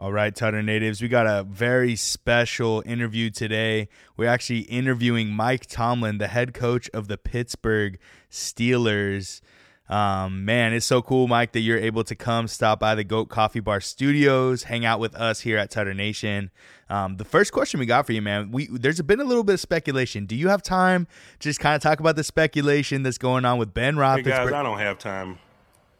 [0.00, 3.88] All right, Tutter Natives, we got a very special interview today.
[4.16, 7.98] We're actually interviewing Mike Tomlin, the head coach of the Pittsburgh
[8.30, 9.42] Steelers.
[9.90, 13.28] Um, man, it's so cool, Mike, that you're able to come stop by the Goat
[13.28, 16.50] Coffee Bar Studios, hang out with us here at Tutter Nation.
[16.88, 19.54] Um, the first question we got for you, man, we there's been a little bit
[19.54, 20.26] of speculation.
[20.26, 21.06] Do you have time
[21.40, 24.24] to just kind of talk about the speculation that's going on with Ben Hey Roethlisberger?
[24.24, 25.40] guys, I don't have time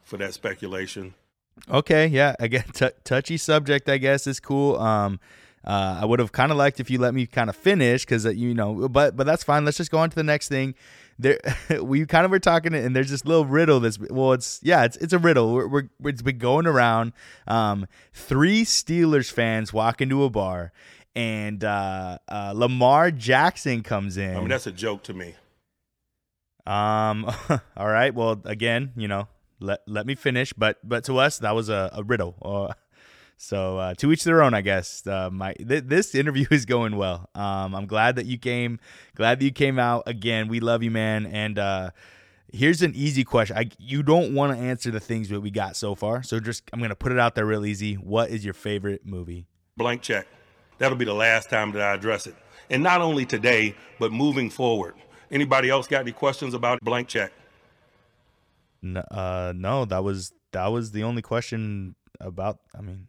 [0.04, 1.14] for that speculation.
[1.68, 2.34] Okay, yeah.
[2.38, 4.78] Again, t- touchy subject, I guess is cool.
[4.78, 5.20] Um,
[5.64, 8.24] uh, I would have kind of liked if you let me kind of finish because
[8.24, 9.64] you know, but but that's fine.
[9.64, 10.74] Let's just go on to the next thing.
[11.18, 11.38] There,
[11.82, 14.96] we kind of were talking, and there's this little riddle that's well, it's yeah, it's
[14.96, 15.52] it's a riddle.
[15.52, 17.12] We're, we're it's been going around.
[17.46, 20.72] Um, three Steelers fans walk into a bar,
[21.14, 24.34] and uh, uh, Lamar Jackson comes in.
[24.34, 25.34] I mean, that's a joke to me.
[26.66, 27.30] Um.
[27.76, 28.14] all right.
[28.14, 29.28] Well, again, you know,
[29.60, 30.52] let let me finish.
[30.52, 32.36] But but to us, that was a, a riddle.
[32.42, 32.74] Uh,
[33.36, 35.06] so uh, to each their own, I guess.
[35.06, 37.28] Uh, my th- this interview is going well.
[37.34, 38.78] Um, I'm glad that you came.
[39.14, 40.48] Glad that you came out again.
[40.48, 41.26] We love you, man.
[41.26, 41.90] And uh,
[42.52, 43.56] here's an easy question.
[43.56, 46.22] I you don't want to answer the things that we got so far.
[46.22, 47.94] So just I'm gonna put it out there real easy.
[47.94, 49.46] What is your favorite movie?
[49.76, 50.26] Blank check.
[50.78, 52.34] That'll be the last time that I address it.
[52.68, 54.94] And not only today, but moving forward.
[55.30, 57.32] Anybody else got any questions about blank check?
[58.82, 62.58] N- uh, no, that was that was the only question about.
[62.76, 63.08] I mean,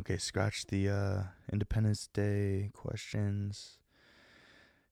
[0.00, 3.78] okay, scratch the uh, Independence Day questions.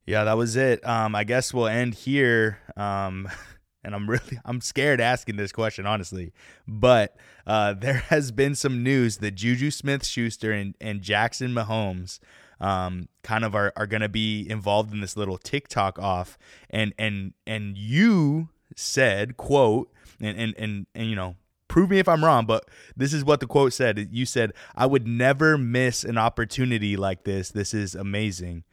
[0.07, 0.87] Yeah, that was it.
[0.87, 2.59] Um, I guess we'll end here.
[2.77, 3.29] Um,
[3.85, 6.33] and I'm really I'm scared asking this question honestly,
[6.67, 7.17] but
[7.47, 12.19] uh, there has been some news that Juju Smith-Schuster and and Jackson Mahomes.
[12.61, 16.39] Um, kind of are, are gonna be involved in this little TikTok off,
[16.71, 21.37] and and and you said quote and and and, and you know
[21.73, 24.11] prove me if I'm wrong, but this is what the quote said.
[24.13, 27.49] You said, I would never miss an opportunity like this.
[27.49, 28.65] This is amazing.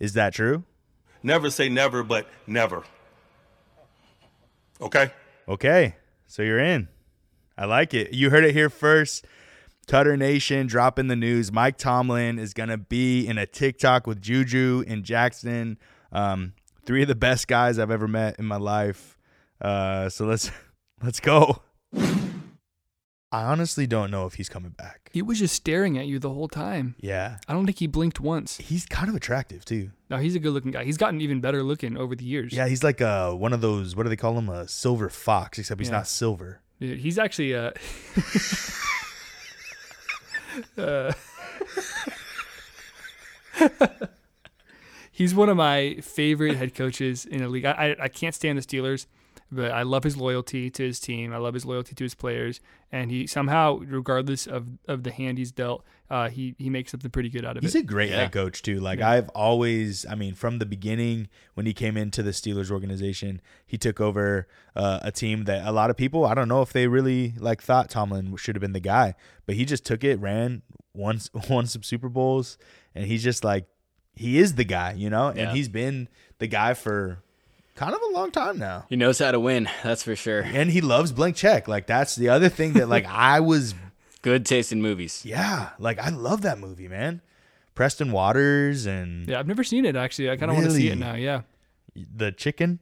[0.00, 0.64] Is that true?
[1.22, 2.82] Never say never, but never.
[4.80, 5.12] Okay?
[5.48, 5.94] Okay.
[6.26, 6.88] So you're in.
[7.56, 8.12] I like it.
[8.12, 9.24] You heard it here first.
[9.86, 11.50] Tutter Nation dropping the news.
[11.50, 15.78] Mike Tomlin is going to be in a TikTok with Juju and Jackson.
[16.12, 19.17] Um, three of the best guys I've ever met in my life.
[19.60, 20.50] Uh, so let's
[21.02, 21.62] let's go.
[23.30, 25.10] I honestly don't know if he's coming back.
[25.12, 26.94] He was just staring at you the whole time.
[26.98, 27.36] Yeah.
[27.46, 28.56] I don't think he blinked once.
[28.56, 29.90] He's kind of attractive too.
[30.08, 30.84] No, he's a good looking guy.
[30.84, 32.54] He's gotten even better looking over the years.
[32.54, 34.48] Yeah, he's like uh one of those what do they call him?
[34.48, 35.96] A silver fox, except he's Yeah.
[35.96, 36.62] not silver.
[36.80, 37.72] Dude, he's actually uh,
[40.78, 41.12] uh
[45.12, 47.64] he's one of my favorite head coaches in the league.
[47.64, 49.06] I, I I can't stand the Steelers,
[49.50, 51.32] but I love his loyalty to his team.
[51.32, 52.60] I love his loyalty to his players,
[52.92, 57.10] and he somehow, regardless of, of the hand he's dealt, uh, he he makes something
[57.10, 57.78] pretty good out of He's it.
[57.78, 58.16] He's a great Yeah.
[58.22, 58.80] head coach too.
[58.80, 63.40] Like I've always, I mean, from the beginning when he came into the Steelers organization,
[63.66, 66.72] he took over uh, a team that a lot of people, I don't know if
[66.72, 69.14] they really like thought Tomlin should have been the guy,
[69.46, 70.62] but he just took it, ran,
[70.94, 72.58] won, won some Super Bowls,
[72.94, 73.66] and he's just like,
[74.14, 76.08] he is the guy, you know, and he's been
[76.38, 77.22] the guy for
[77.78, 78.84] kind of a long time now.
[78.88, 80.40] He knows how to win, that's for sure.
[80.42, 81.68] And he loves blank check.
[81.68, 83.74] Like that's the other thing that like I was
[84.20, 85.22] Good taste in movies.
[85.24, 87.22] Yeah, like I love that movie, man.
[87.74, 90.28] Preston Waters and yeah, I've never seen it actually.
[90.30, 91.14] I kind of want to see it now.
[91.14, 91.42] Yeah.
[91.94, 92.80] the chicken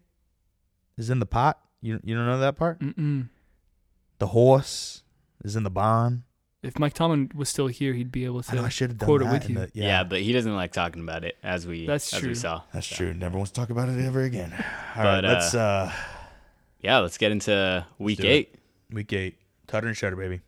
[0.96, 1.60] is in the pot.
[1.82, 2.80] You you don't know that part?
[2.80, 3.28] Mm-mm.
[4.18, 5.02] The horse
[5.44, 6.24] is in the barn.
[6.66, 8.90] If Mike Tomlin was still here, he'd be able to I know I to should
[8.90, 9.32] have done quote it that.
[9.32, 9.58] with in you.
[9.60, 9.84] the- Yeah.
[9.84, 12.28] yeah, but he doesn't like talking about it as we That's as true.
[12.30, 12.62] we saw.
[12.72, 13.14] that's true.
[13.14, 14.52] Never wants to talk about it ever again.
[14.52, 15.92] All But, right, let's uh
[16.80, 18.30] Yeah, let's get into week do it.
[18.30, 18.54] eight.
[18.90, 19.38] week eight.
[19.68, 20.40] Tutter and Shutter, baby.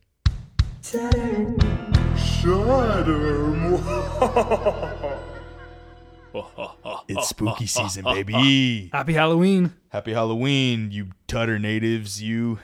[7.08, 8.90] It's spooky season, baby.
[8.92, 9.72] Happy Halloween.
[9.88, 12.22] Happy Halloween, you Tutter natives.
[12.22, 12.58] You,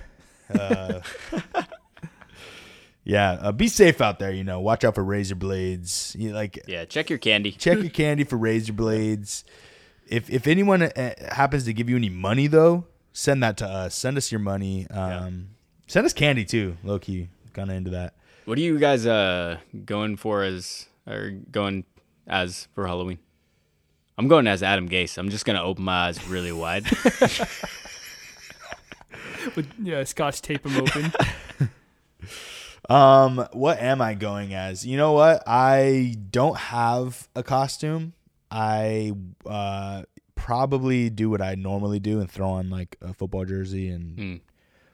[0.53, 1.01] uh,
[3.05, 4.33] yeah, uh, be safe out there.
[4.33, 6.17] You know, watch out for razor blades.
[6.19, 7.53] You like Yeah, check your candy.
[7.59, 9.45] check your candy for razor blades.
[10.09, 13.95] If if anyone uh, happens to give you any money though, send that to us.
[13.95, 14.87] Send us your money.
[14.91, 15.51] Um,
[15.87, 16.79] Send us candy too.
[16.83, 18.15] Low key, kind of into that.
[18.47, 21.85] What are you guys uh going for as or going
[22.27, 23.19] as for Halloween?
[24.17, 25.19] I'm going as Adam Gase.
[25.19, 26.85] I'm just gonna open my eyes really wide.
[29.57, 31.13] With, yeah, Scotch tape them open.
[32.91, 34.85] Um, what am I going as?
[34.87, 35.43] You know what?
[35.47, 38.13] I don't have a costume.
[38.51, 39.13] I
[39.47, 40.03] uh
[40.35, 44.41] probably do what I normally do and throw on like a football jersey and Mm.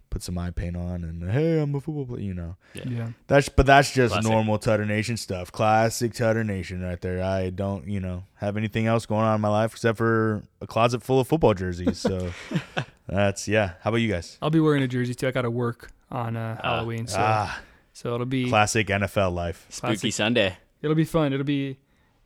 [0.09, 2.21] put some eye paint on and hey, I'm a football player.
[2.23, 3.09] You know, yeah.
[3.27, 4.31] that's but that's just Classic.
[4.31, 5.51] normal Tutter Nation stuff.
[5.51, 7.23] Classic Tutter Nation right there.
[7.23, 10.67] I don't you know have anything else going on in my life except for a
[10.67, 11.99] closet full of football jerseys.
[11.99, 12.31] So
[13.09, 13.73] That's yeah.
[13.83, 14.39] How about you guys?
[14.41, 15.27] I'll be wearing a jersey too.
[15.27, 17.61] I got to work on uh, Halloween, so ah,
[18.01, 19.67] so it'll be classic NFL life.
[19.69, 20.13] Spooky Classic.
[20.15, 20.57] Sunday.
[20.81, 21.33] it'll be fun.
[21.35, 21.79] It'll be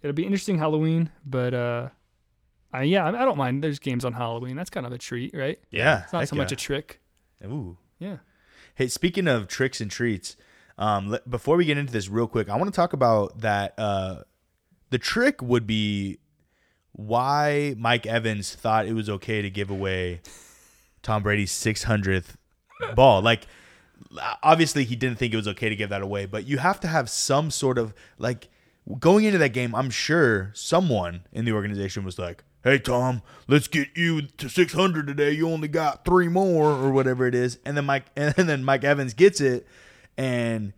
[0.02, 1.88] it'll be interesting Halloween, but uh,
[2.72, 3.64] I yeah, I, I don't mind.
[3.64, 4.54] There's games on Halloween.
[4.54, 5.58] That's kind of a treat, right?
[5.70, 7.00] Yeah, It's not heck so much a trick.
[7.44, 7.76] Ooh.
[7.98, 8.18] Yeah.
[8.76, 10.36] Hey, speaking of tricks and treats,
[10.78, 13.74] um, let, before we get into this real quick, I want to talk about that.
[13.76, 14.22] Uh,
[14.90, 16.18] the trick would be
[16.92, 20.20] why Mike Evans thought it was okay to give away
[21.02, 22.36] Tom Brady's 600th
[22.94, 23.20] ball.
[23.22, 23.46] Like,
[24.42, 26.88] obviously, he didn't think it was okay to give that away, but you have to
[26.88, 28.48] have some sort of like
[28.98, 29.74] going into that game.
[29.74, 35.06] I'm sure someone in the organization was like, "Hey, Tom, let's get you to 600
[35.06, 35.32] today.
[35.32, 38.84] You only got three more, or whatever it is." And then Mike, and then Mike
[38.84, 39.66] Evans gets it,
[40.16, 40.72] and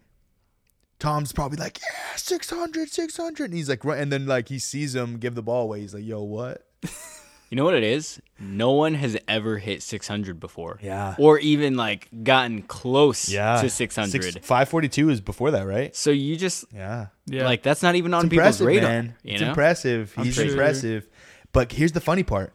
[0.99, 4.94] Tom's probably like, "Yeah, 600, 600," and he's like, right, and then like he sees
[4.94, 5.81] him give the ball away.
[5.81, 6.66] He's like, "Yo, what?"
[7.51, 8.21] You know what it is?
[8.41, 10.79] No one has ever hit 600 before.
[10.83, 11.15] Yeah.
[11.19, 14.23] Or even like gotten close Yeah, to 600.
[14.25, 15.95] Six, 542 is before that, right?
[15.95, 17.07] so you just Yeah.
[17.27, 17.45] Yeah.
[17.45, 18.89] like that's not even on It's people's radar.
[18.91, 19.15] man.
[19.23, 19.49] You it's know?
[19.51, 20.13] impressive.
[20.17, 20.47] He's sure.
[20.47, 21.09] impressive.
[21.53, 22.53] But here's the funny part.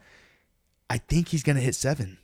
[0.90, 2.18] I think he's gonna hit seven.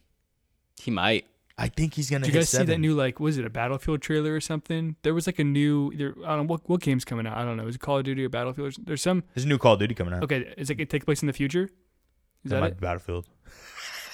[0.80, 1.25] He might.
[1.58, 2.67] I think he's gonna Did you hit guys seven.
[2.67, 4.95] see that new like was it a Battlefield trailer or something?
[5.03, 7.38] There was like a new there, I don't know what what game's coming out.
[7.38, 7.65] I don't know.
[7.67, 8.75] Is it Call of Duty or Battlefield?
[8.86, 10.23] There's some There's a new Call of Duty coming out.
[10.23, 10.53] okay.
[10.58, 11.69] Is it, it take place in the future?
[12.47, 12.79] Is that that might it?
[12.79, 13.25] be Battlefield.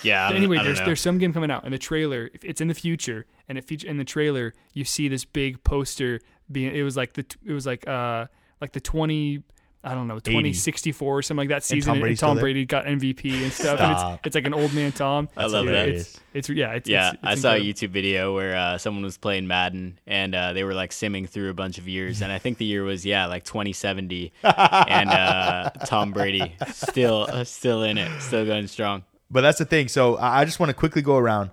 [0.03, 0.25] Yeah.
[0.25, 0.85] I don't- anyway, there's know.
[0.85, 3.87] there's some game coming out, and the trailer it's in the future, and it feature
[3.87, 6.19] in the trailer you see this big poster
[6.51, 6.75] being.
[6.75, 8.27] It was like the it was like uh
[8.61, 9.43] like the twenty.
[9.85, 11.95] I don't know, 2064 or something like that season.
[11.95, 12.41] Tom And, Tom still there?
[12.43, 13.81] Brady got MVP and stuff.
[13.81, 15.27] and it's, it's like an old man Tom.
[15.35, 15.89] I love Yeah, that.
[15.89, 17.59] It's, it's yeah, it's, Yeah, it's, it's I saw a.
[17.59, 21.49] YouTube video where uh, someone was playing Madden and uh, they were like simming through
[21.49, 25.69] a bunch of years, and I think the year was yeah like 2070, and uh,
[25.85, 29.03] Tom Brady still uh, still in it, still going strong.
[29.29, 29.87] But that's the thing.
[29.89, 31.51] So I I just want to quickly go around.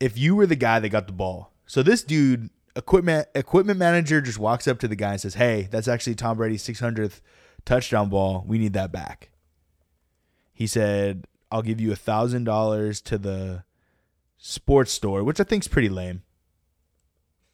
[0.00, 4.20] If you were the guy that got the ball, so this dude, equipment equipment manager,
[4.20, 7.20] just walks up to the guy and says, "Hey, that's actually Tom Brady's 600th
[7.64, 8.44] touchdown ball.
[8.46, 9.30] We need that back."
[10.52, 13.64] He said, "I'll give you a thousand dollars to the
[14.36, 16.22] sports store," which I think's pretty lame.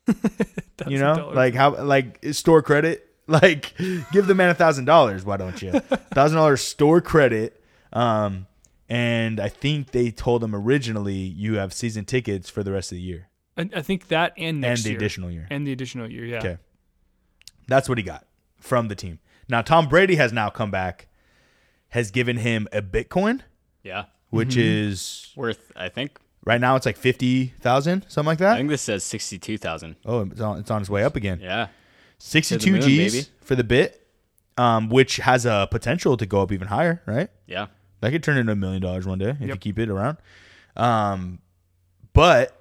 [0.86, 3.10] you know, like how like store credit.
[3.26, 3.72] Like,
[4.12, 5.24] give the man a thousand dollars.
[5.24, 5.70] Why don't you?
[6.12, 7.58] Thousand dollars store credit.
[7.90, 8.46] Um,
[8.86, 12.96] and I think they told him originally you have season tickets for the rest of
[12.96, 14.98] the year I, I think that and next and the year.
[14.98, 15.46] additional year.
[15.50, 16.26] and the additional year.
[16.26, 16.38] Yeah.
[16.38, 16.58] Okay,
[17.66, 18.26] that's what he got
[18.58, 19.20] from the team.
[19.48, 21.08] Now Tom Brady has now come back,
[21.90, 23.40] has given him a Bitcoin,
[23.82, 28.54] Yeah, which is worth I think right now it's like fifty thousand, something like that.
[28.54, 29.96] I think this says 62,000.
[30.06, 31.40] Oh, it's on, it's on its way up again.
[31.42, 31.68] Yeah,
[32.18, 33.26] Sixty-two moon, G's baby.
[33.42, 34.06] for the bit,
[34.56, 37.28] um, which has a potential to go up even higher, right?
[37.46, 37.66] yeah.
[38.00, 40.18] That could turn into a million dollars one day if you keep it around.
[40.76, 41.38] Um,
[42.12, 42.54] but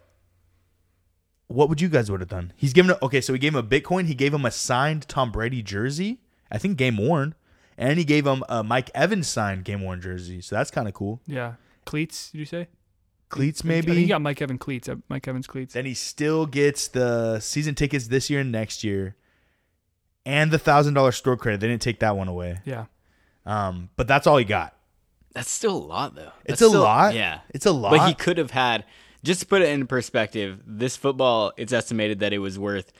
[1.47, 2.53] what would you guys would have done?
[2.55, 4.05] He's given a, okay, so he gave him a Bitcoin.
[4.05, 6.19] He gave him a signed Tom Brady jersey.
[6.53, 7.33] I think game worn,
[7.77, 10.39] and he gave him a Mike Evans signed game worn jersey.
[10.39, 11.19] So that's kind of cool.
[11.25, 11.53] Yeah.
[11.85, 12.67] Cleats, did you say?
[13.29, 14.01] Cleats I think maybe.
[14.01, 14.87] you got Mike Evans cleats.
[14.87, 15.73] uh, Mike Evans cleats.
[15.73, 19.15] then he still gets the season tickets this year and next year,
[20.25, 21.59] and the thousand dollar store credit.
[21.59, 22.59] They didn't take that one away.
[22.63, 22.85] Yeah.
[23.45, 24.75] Um, but that's all he got.
[25.33, 26.31] That's still a lot though.
[26.45, 27.15] It's a still- lot.
[27.15, 27.89] Yeah, It's a lot.
[27.89, 28.85] But he could have had.
[29.23, 32.91] Just to put it in perspective, this football it's estimated that it was worth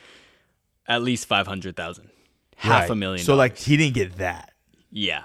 [0.88, 2.10] at least five hundred thousand,
[2.56, 2.89] half Right.
[2.92, 3.24] a million.
[3.26, 4.52] So like he didn't get that.
[4.92, 5.24] yeah,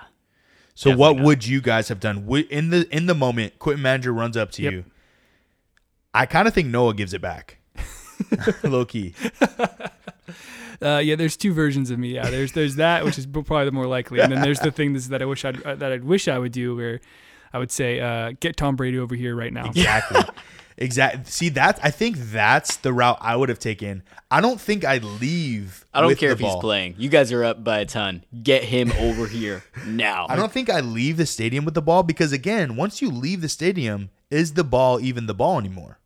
[0.74, 1.24] So Definitely what not.
[1.26, 3.54] would you guys have done in the in the moment?
[3.54, 4.72] Equipment manager runs up to Yep.
[4.72, 4.84] you.
[6.14, 7.58] I kind of think Noah gives it back,
[8.64, 9.14] low key.
[10.80, 12.10] Uh, yeah, there's two versions of me.
[12.14, 14.92] Yeah, there's there's that, which is probably the more likely, and then there's the thing
[14.94, 17.00] that I wish I'd uh, that I wish I would do, where
[17.52, 19.66] I would say, uh, get Tom Brady over here right now.
[19.70, 20.20] Exactly.
[20.78, 21.22] exactly.
[21.26, 21.78] See that?
[21.82, 24.02] I think that's the route I would have taken.
[24.30, 25.84] I don't think I'd leave.
[25.92, 26.94] I don't care if he's playing.
[26.98, 28.24] You guys are up by a ton.
[28.42, 30.26] Get him over here now.
[30.28, 33.40] I don't think I leave the stadium with the ball because again, once you leave
[33.40, 35.98] the stadium, is the ball even the ball anymore?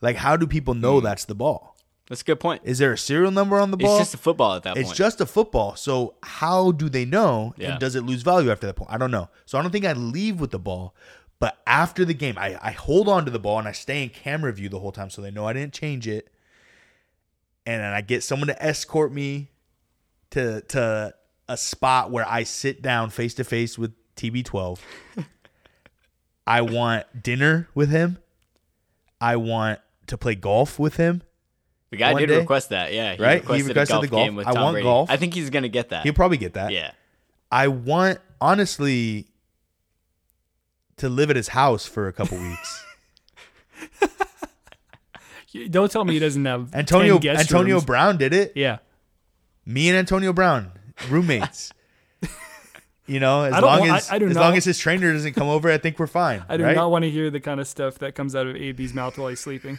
[0.00, 1.04] Like, how do people know Hmm.
[1.04, 1.76] that's the ball?
[2.08, 2.62] That's a good point.
[2.64, 3.98] Is there a serial number on the ball?
[3.98, 4.96] It's just a football at that It's point.
[4.98, 5.76] just a football.
[5.76, 7.54] So how do they know?
[7.56, 7.70] Yeah.
[7.72, 8.90] And does it lose value after that point?
[8.92, 9.28] I don't know.
[9.46, 10.92] So I don't think I leave with the ball.
[11.40, 14.10] But after the game, I, I hold on to the ball and I stay in
[14.10, 16.28] camera view the whole time so they know I didn't change it.
[17.66, 19.50] And then I get someone to escort me
[20.30, 21.14] to to
[21.48, 24.78] a spot where I sit down face to face with TB12.
[26.46, 28.18] I want dinner with him.
[29.20, 31.22] I want to play golf with him.
[31.90, 32.92] the guy did day, request that.
[32.92, 33.42] Yeah, he right?
[33.42, 34.26] He requested, requested a golf the golf.
[34.26, 34.84] game with I Tom want Brady.
[34.84, 35.10] golf.
[35.10, 36.02] I think he's gonna get that.
[36.02, 36.72] He'll probably get that.
[36.72, 36.92] yeah,
[37.50, 39.29] I want honestly
[41.00, 42.84] to live at his house for a couple weeks.
[45.70, 47.84] Don't tell me he doesn't have Antonio 10 guest Antonio rooms.
[47.84, 48.52] Brown did it.
[48.54, 48.78] Yeah.
[49.66, 50.70] Me and Antonio Brown,
[51.08, 51.72] roommates.
[53.06, 55.12] you know, as I long I- as I do as not- long as his trainer
[55.12, 56.44] doesn't come over, I think we're fine.
[56.48, 56.76] I do right?
[56.76, 59.28] not want to hear the kind of stuff that comes out of AB's mouth while
[59.28, 59.78] he's sleeping.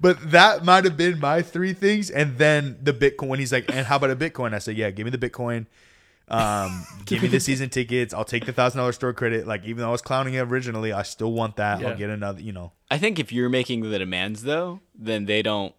[0.00, 3.26] But that might have been my three things, and then the Bitcoin.
[3.28, 5.66] When he's like, "And how about a Bitcoin?" I said, "Yeah, give me the Bitcoin.
[6.30, 8.14] Um, give me the season tickets.
[8.14, 9.46] I'll take the thousand dollar store credit.
[9.46, 11.80] Like, even though I was clowning it originally, I still want that.
[11.80, 11.88] Yeah.
[11.88, 12.40] I'll get another.
[12.40, 15.74] You know, I think if you're making the demands though, then they don't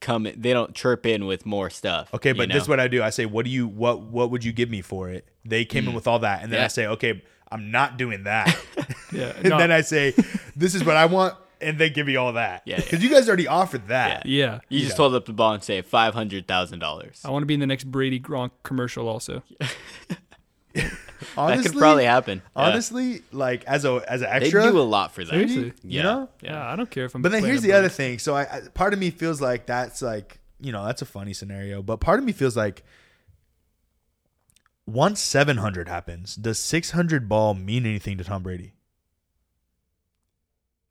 [0.00, 0.24] come.
[0.24, 2.12] They don't chirp in with more stuff.
[2.14, 2.30] okay.
[2.30, 3.02] you But this is what I do.
[3.02, 3.68] I say, "What do you?
[3.68, 6.52] What What would you give me for it?" They came in with all that, and
[6.52, 8.56] then I say, "Okay, I'm not doing that."
[9.12, 9.32] Yeah.
[9.38, 10.14] and no, then I say,
[10.54, 12.62] "This is what I want," and they give me all that.
[12.64, 14.26] Yeah, because you guys already offered that.
[14.26, 14.60] yeah.
[14.68, 17.20] You just hold up the ball and say five hundred thousand dollars.
[17.24, 19.42] I want to be in the next Brady Gronk commercial also.
[19.60, 19.70] Honestly,
[21.36, 22.42] That could probably happen.
[22.56, 22.62] Yeah.
[22.62, 25.30] Honestly, like as a as an they extra, do a lot for that.
[25.30, 25.64] Seriously?
[25.82, 26.02] you Yeah.
[26.02, 26.28] know.
[26.42, 27.22] Yeah, I don't care if I'm.
[27.22, 28.18] But then here's a the other thing.
[28.18, 31.32] So I, I part of me feels like that's like you know that's a funny
[31.32, 32.82] scenario, but part of me feels like
[34.86, 38.72] once 700 happens, does 600 ball mean anything to Tom Brady?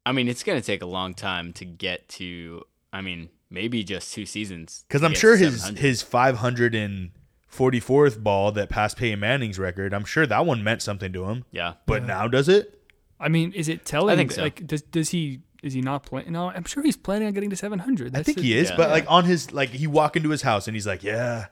[0.06, 2.64] I mean, it's gonna take a long time to get to.
[2.92, 4.86] I mean, maybe just two seasons.
[4.88, 10.46] Because I'm sure his his 544th ball that passed Peyton Manning's record, I'm sure that
[10.46, 11.46] one meant something to him.
[11.52, 11.74] yeah.
[11.86, 12.76] But now does it?
[13.20, 14.14] I mean, is it telling?
[14.14, 14.42] I think so.
[14.42, 16.32] Like, does does he is he not playing?
[16.32, 18.16] No, I'm sure he's planning on getting to 700.
[18.16, 18.78] I think the- he is, yeah.
[18.78, 21.48] but like on his like he walk into his house and he's like, yeah.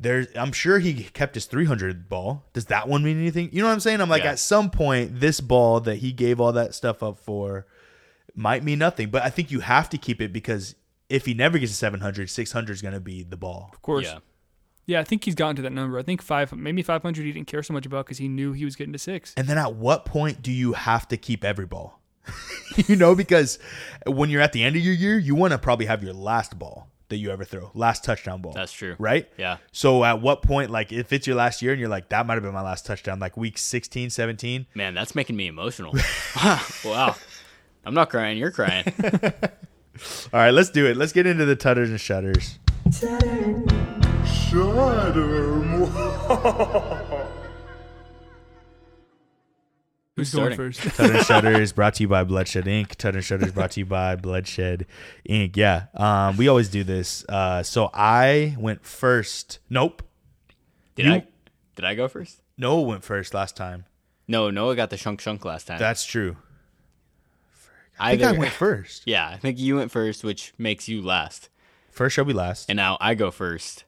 [0.00, 2.44] There's, I'm sure he kept his 300 ball.
[2.52, 3.50] Does that one mean anything?
[3.52, 4.00] You know what I'm saying?
[4.00, 4.30] I'm like, Yeah.
[4.32, 7.66] at some point, this ball that he gave all that stuff up for
[8.34, 9.10] might mean nothing.
[9.10, 10.76] But I think you have to keep it because
[11.08, 13.70] if he never gets to 700, 600 is going to be the ball.
[13.72, 14.06] Of course.
[14.06, 14.18] Yeah.
[14.86, 15.98] Yeah, I think he's gotten to that number.
[15.98, 17.22] I think five, maybe 500.
[17.26, 19.34] He didn't care so much about because he knew he was getting to six.
[19.36, 22.00] And then at what point do you have to keep every ball?
[22.86, 23.58] you know, because
[24.06, 26.58] when you're at the end of your year, you want to probably have your last
[26.58, 28.52] ball that you ever throw, last touchdown ball.
[28.52, 28.96] That's true.
[28.98, 29.28] Right?
[29.36, 29.58] Yeah.
[29.72, 32.34] So at what point, like if it's your last year and you're like, that might
[32.34, 34.66] have been my last touchdown, like week 16, 17.
[34.74, 35.94] Man, that's making me emotional.
[36.84, 37.14] wow.
[37.84, 38.38] I'm not crying.
[38.38, 38.84] You're crying.
[40.32, 40.96] All right, let's do it.
[40.96, 42.58] Let's get into the tutters and shutters.
[50.18, 50.72] Who's Who's going starting?
[50.72, 50.96] first?
[50.96, 52.96] Tutter and Shutter is brought to you by Bloodshed Inc.
[52.96, 54.86] Tutter and Shutter is brought to you by Bloodshed
[55.28, 55.56] Inc.
[55.56, 57.24] Yeah, um, we always do this.
[57.28, 59.58] Uh, so I went first.
[59.70, 60.02] Nope.
[60.94, 61.26] Did You- I?
[61.76, 62.42] Did I go first?
[62.56, 63.84] Noah went first last time.
[64.26, 65.78] No, Noah got the shunk shunk last time.
[65.78, 66.36] That's true.
[68.00, 69.02] I think Either, I went first.
[69.06, 71.48] Yeah, I think you went first, which makes you last.
[71.90, 72.68] First shall be last.
[72.68, 73.84] And now I go first.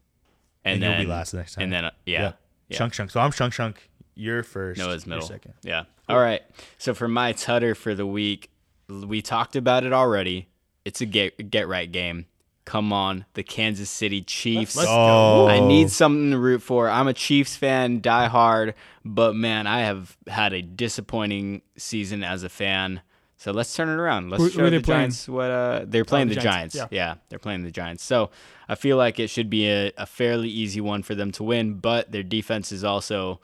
[0.65, 1.65] And, And then you'll be last next time.
[1.65, 2.33] And then uh, yeah,
[2.69, 2.77] yeah.
[2.77, 3.11] Shunk Shunk.
[3.11, 3.90] So I'm Shunk Shunk.
[4.21, 4.79] You're first.
[4.79, 5.29] Noah's You're middle.
[5.29, 5.55] second.
[5.63, 5.85] Yeah.
[6.09, 6.43] All right.
[6.79, 8.51] So for my tutter for the week,
[8.89, 10.49] we talked about it already.
[10.85, 12.27] It's a get get right game.
[12.67, 14.77] Come on, the Kansas City Chiefs.
[14.77, 16.89] Let's Oh, I need something to root for.
[16.89, 22.43] I'm a Chiefs fan, die hard, but man, I have had a disappointing season as
[22.45, 23.01] a fan.
[23.39, 24.31] So let's turn it around.
[24.31, 25.01] Let's Who- show who the playing?
[25.01, 26.93] Giants what uh they're playing the the, Giants, Giants.
[26.93, 27.09] yeah.
[27.09, 27.15] Yeah.
[27.31, 28.05] they're playing the Giants.
[28.05, 28.31] So
[28.69, 31.75] I feel like it should be a, a fairly easy one for them to win,
[31.75, 33.41] but their defense is also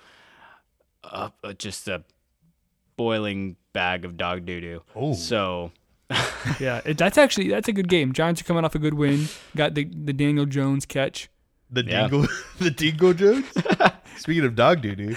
[1.10, 2.02] uh, uh, just a
[2.96, 4.82] boiling bag of dog doo doo.
[4.94, 5.14] Oh.
[5.14, 5.72] So
[6.60, 8.12] yeah, it, that's actually that's a good game.
[8.12, 9.26] Giants are coming off a good win.
[9.54, 11.28] Got the the Daniel Jones catch.
[11.70, 12.02] The Yeah.
[12.08, 12.28] Dingle,
[12.58, 13.46] the Dingle Jones.
[14.16, 15.14] Speaking of dog doo doo,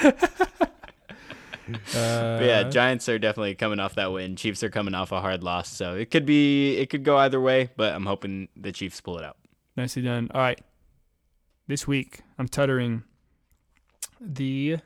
[1.94, 4.36] But yeah, Giants are definitely coming off that win.
[4.36, 7.40] Chiefs are coming off a hard loss, so it could be it could go either
[7.40, 7.70] way.
[7.78, 9.38] But I'm hoping the Chiefs pull it out.
[9.78, 10.30] Nicely done.
[10.34, 10.60] All right.
[11.68, 13.04] This week, I'm tuttering
[14.20, 14.78] the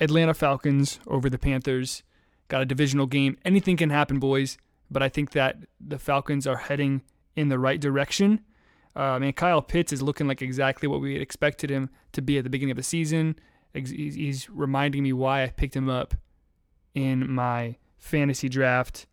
[0.00, 2.02] Atlanta Falcons over the Panthers.
[2.48, 3.38] Got a divisional game.
[3.44, 4.58] Anything can happen, boys.
[4.90, 7.02] But I think that the Falcons are heading
[7.34, 8.40] in the right direction.
[8.94, 12.44] Uh, man, Kyle Pitts is looking like exactly what we expected him to be at
[12.44, 13.36] the beginning of the season.
[13.72, 16.14] He's reminding me why I picked him up
[16.94, 19.06] in my fantasy draft.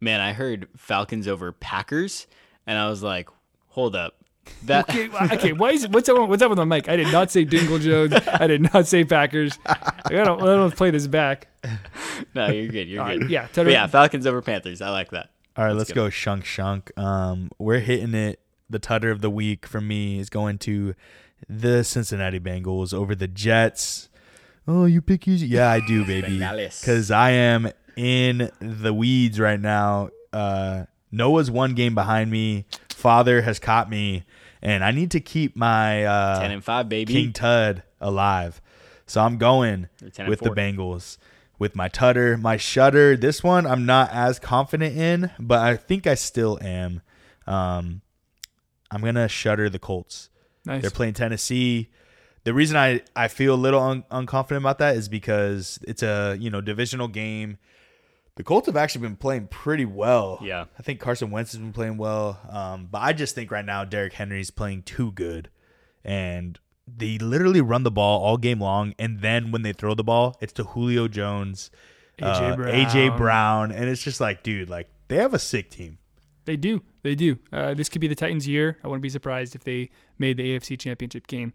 [0.00, 2.28] Man, I heard Falcons over Packers,
[2.66, 3.28] and I was like,
[3.66, 4.19] hold up,
[4.64, 5.52] that Okay, okay.
[5.52, 6.88] Why is what's up, what's up with my mic?
[6.88, 8.12] I did not say Dingle Jones.
[8.14, 9.58] I did not say Packers.
[9.66, 11.48] I don't, I don't play this back.
[12.34, 13.22] no, you're good, you're All good.
[13.22, 14.80] right, yeah, But tutter, yeah, Falcons over Panthers.
[14.82, 15.30] I like that.
[15.56, 16.04] All right, Let's let's, go.
[16.06, 16.96] go shunk shunk.
[16.98, 18.40] Um, we're hitting it.
[18.68, 20.94] The tutter of the week for me is going to
[21.48, 24.08] the Cincinnati Bengals over the Jets.
[24.68, 25.48] Oh, you pick easy?
[25.48, 26.38] Yeah, I do, baby.
[26.38, 26.80] Bengals.
[26.80, 30.10] Because I am in the weeds right now.
[30.32, 32.66] Uh, Noah's one game behind me.
[32.90, 34.24] Father has caught me,
[34.62, 37.12] and I need to keep my uh, Ten and five, baby.
[37.12, 38.60] King Tud alive.
[39.06, 40.50] So I'm going You're 10 and with the.
[40.50, 41.18] Bengals.
[41.58, 43.16] with my tutter, my shutter.
[43.16, 47.02] This one I'm not as confident in, but I think I still am.
[47.46, 48.02] Um,
[48.90, 50.30] I'm gonna shutter the Colts.
[50.64, 50.82] Nice.
[50.82, 51.90] They're playing Tennessee.
[52.44, 56.36] The reason I, I feel a little un, unconfident about that is because it's a
[56.38, 57.58] you know divisional game.
[58.36, 60.38] The Colts have actually been playing pretty well.
[60.42, 60.66] Yeah.
[60.78, 62.40] I think Carson Wentz has been playing well.
[62.48, 65.50] Um, but I just think right now Derrick Henry's playing too good,
[66.04, 70.04] and they literally run the ball all game long, and then when they throw the
[70.04, 71.70] ball, it's to Julio Jones,
[72.18, 72.74] AJ uh, Brown.
[72.74, 75.98] AJ Brown, and it's just like, dude, like they have a sick team.
[76.44, 76.82] They do.
[77.02, 77.38] They do.
[77.52, 78.78] Uh, this could be the Titans' year.
[78.82, 81.52] I wouldn't be surprised if they made the AFC Championship game.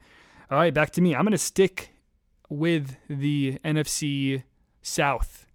[0.50, 1.16] All right, back to me.
[1.16, 1.94] I'm going to stick
[2.50, 4.44] with the NFC
[4.82, 5.46] South.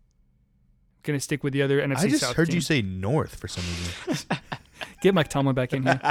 [1.03, 2.05] Going to stick with the other NFC South.
[2.05, 2.36] I just South.
[2.36, 4.26] heard you say North for some reason.
[5.03, 6.01] Get Mike Tomlin back in here.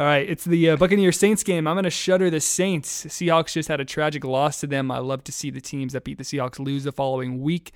[0.00, 1.66] All right, it's the uh, Buccaneer Saints game.
[1.66, 3.06] I'm going to shudder the Saints.
[3.06, 4.92] Seahawks just had a tragic loss to them.
[4.92, 7.72] I love to see the teams that beat the Seahawks lose the following week.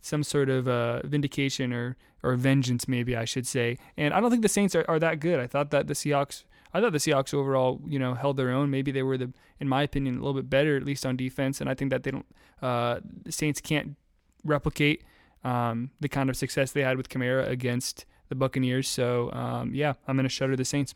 [0.00, 3.76] Some sort of uh, vindication or or vengeance, maybe I should say.
[3.96, 5.38] And I don't think the Saints are, are that good.
[5.38, 8.70] I thought that the Seahawks, I thought the Seahawks overall, you know, held their own.
[8.70, 11.60] Maybe they were the, in my opinion, a little bit better at least on defense.
[11.60, 12.26] And I think that they don't,
[12.62, 13.96] uh, the Saints can't
[14.44, 15.02] replicate
[15.42, 18.88] um, the kind of success they had with Kamara against the Buccaneers.
[18.88, 20.94] So um, yeah, I'm gonna shutter the Saints.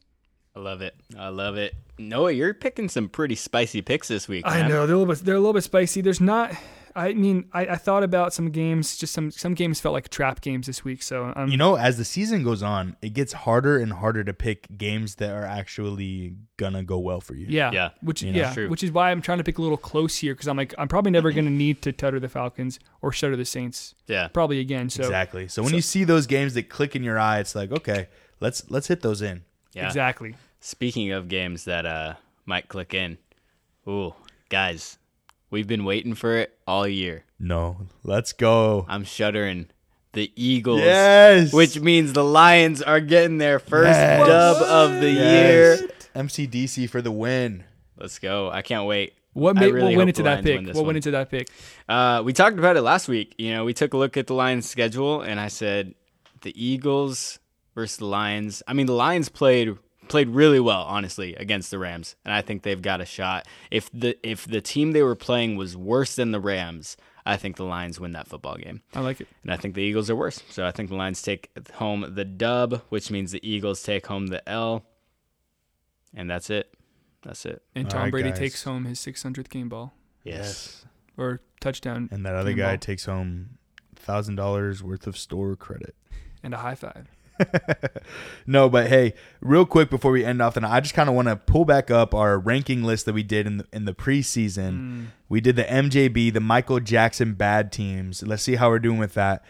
[0.57, 0.95] I love it.
[1.17, 1.75] I love it.
[1.99, 4.45] Noah, you're picking some pretty spicy picks this week.
[4.47, 6.01] I know they're a little bit they're a little bit spicy.
[6.01, 6.53] There's not.
[6.97, 8.97] I mean, I, I thought about some games.
[8.97, 11.03] Just some some games felt like trap games this week.
[11.03, 14.33] So um, you know, as the season goes on, it gets harder and harder to
[14.35, 17.47] pick games that are actually gonna go well for you.
[17.49, 18.69] yeah, Yeah, which you know, yeah, true.
[18.69, 20.89] which is why I'm trying to pick a little close here because I'm like I'm
[20.89, 24.29] probably never gonna need to tutter the Falcons or shutter the Saints Yeah.
[24.29, 24.91] probably again.
[24.91, 25.49] So exactly.
[25.49, 28.09] So when you see those games that click in your eye, it's like, okay,
[28.41, 29.45] let's let's hit those in.
[29.73, 29.87] Yeah.
[29.87, 30.35] exactly.
[30.61, 32.15] Speaking of games that uh
[32.45, 33.19] might click in,
[33.87, 34.15] ooh,
[34.49, 34.98] guys,
[35.51, 37.25] we've been waiting for it all year.
[37.39, 38.85] No, let's go.
[38.89, 39.69] I'm shuddering
[40.13, 40.81] the Eagles.
[40.81, 41.53] Yes.
[41.53, 44.27] Which means the Lions are getting their first Yes.
[44.27, 45.81] dub of the Yes.
[45.81, 45.91] year.
[46.15, 47.65] MCDC for the win.
[47.97, 48.51] Let's go.
[48.51, 49.15] I can't wait.
[49.35, 50.67] What made, really what went into that pick?
[50.67, 50.87] What one.
[50.87, 51.49] went into that pick?
[51.89, 53.35] Uh, we talked about it last week.
[53.39, 55.95] You know, we took a look at the Lions' schedule, and I said
[56.41, 57.39] the Eagles
[57.77, 58.63] versus the Lions.
[58.67, 59.77] I mean, the Lions played
[60.09, 63.47] played really well, honestly, against the Rams, and I think they've got a shot.
[63.71, 66.97] If the if the team they were playing was worse than the Rams,
[67.27, 68.83] I think the Lions win that football game.
[68.95, 69.29] I like it.
[69.43, 70.43] And I think the Eagles are worse.
[70.51, 74.29] So I think the Lions take home the dub, which means the Eagles take home
[74.29, 74.85] the L.
[76.15, 76.73] And that's it.
[77.23, 77.63] That's it.
[77.75, 78.39] And Tom right, Brady guys.
[78.39, 79.93] takes home his 600th game ball
[80.25, 80.87] Yes.
[81.17, 82.79] or touchdown And that other Game guy ball.
[82.79, 83.59] takes home
[83.95, 85.95] thousand dollars worth of store credit.
[86.43, 87.09] and a high five.
[88.47, 89.13] No, but hey,
[89.43, 91.91] real quick before we end off, and I just kind of want to pull back
[91.91, 94.73] up our ranking list that we did in the, in the preseason.
[94.73, 95.07] Mm.
[95.29, 98.23] We did the MJB, the Michael Jackson bad teams.
[98.23, 99.45] Let's see how we're doing with that.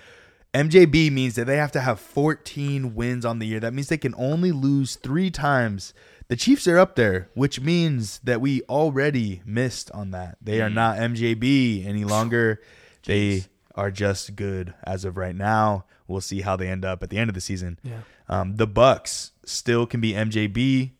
[0.52, 3.60] MJB means that they have to have 14 wins on the year.
[3.60, 5.94] That means they can only lose three times.
[6.26, 10.38] The Chiefs are up there, which means that we already missed on that.
[10.42, 10.74] They are mm.
[10.74, 12.60] not MJB any longer.
[13.04, 13.44] They
[13.76, 15.84] are just good as of right now.
[16.08, 17.78] We'll see how they end up at the end of the season.
[17.84, 18.00] Yeah.
[18.28, 20.92] Um, the Bucs still can be MJB.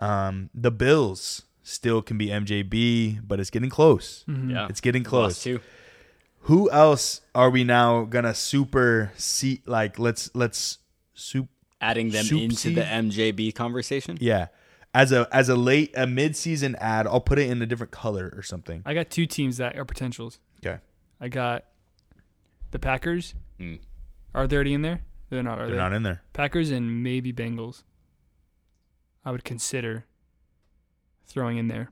[0.00, 4.24] Um, the Bills still can be MJB, but it's getting close.
[4.28, 4.66] Yeah.
[4.68, 5.42] It's getting close.
[5.42, 5.60] two.
[6.40, 9.62] Who else are we now gonna super see?
[9.64, 10.78] Like let's let's
[11.14, 11.48] soup.
[11.80, 12.76] Adding them Soup into seed?
[12.76, 14.16] the MJB conversation.
[14.20, 14.48] Yeah,
[14.92, 17.92] as a as a late a mid season ad, I'll put it in a different
[17.92, 18.82] color or something.
[18.84, 20.38] I got two teams that are potentials.
[20.64, 20.78] Okay,
[21.20, 21.64] I got
[22.72, 23.34] the Packers.
[23.60, 23.80] Mm.
[24.34, 25.02] Are they already in there?
[25.30, 25.58] They're not.
[25.58, 25.80] Are they're they?
[25.82, 26.22] not in there.
[26.32, 27.82] Packers and maybe Bengals.
[29.24, 30.04] I would consider
[31.26, 31.90] throwing in there.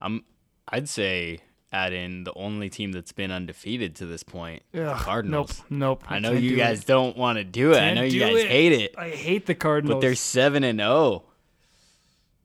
[0.00, 0.24] I'm
[0.68, 1.40] I'd say
[1.72, 4.62] add in the only team that's been undefeated to this point.
[4.72, 5.62] the Ugh, Cardinals.
[5.70, 6.00] Nope.
[6.02, 6.04] Nope.
[6.08, 6.86] I know can't you do guys it.
[6.86, 7.76] don't want to do it.
[7.76, 8.48] I Can't know you do guys it.
[8.48, 8.94] hate it.
[8.96, 9.96] I hate the Cardinals.
[9.96, 11.24] But they're seven and oh.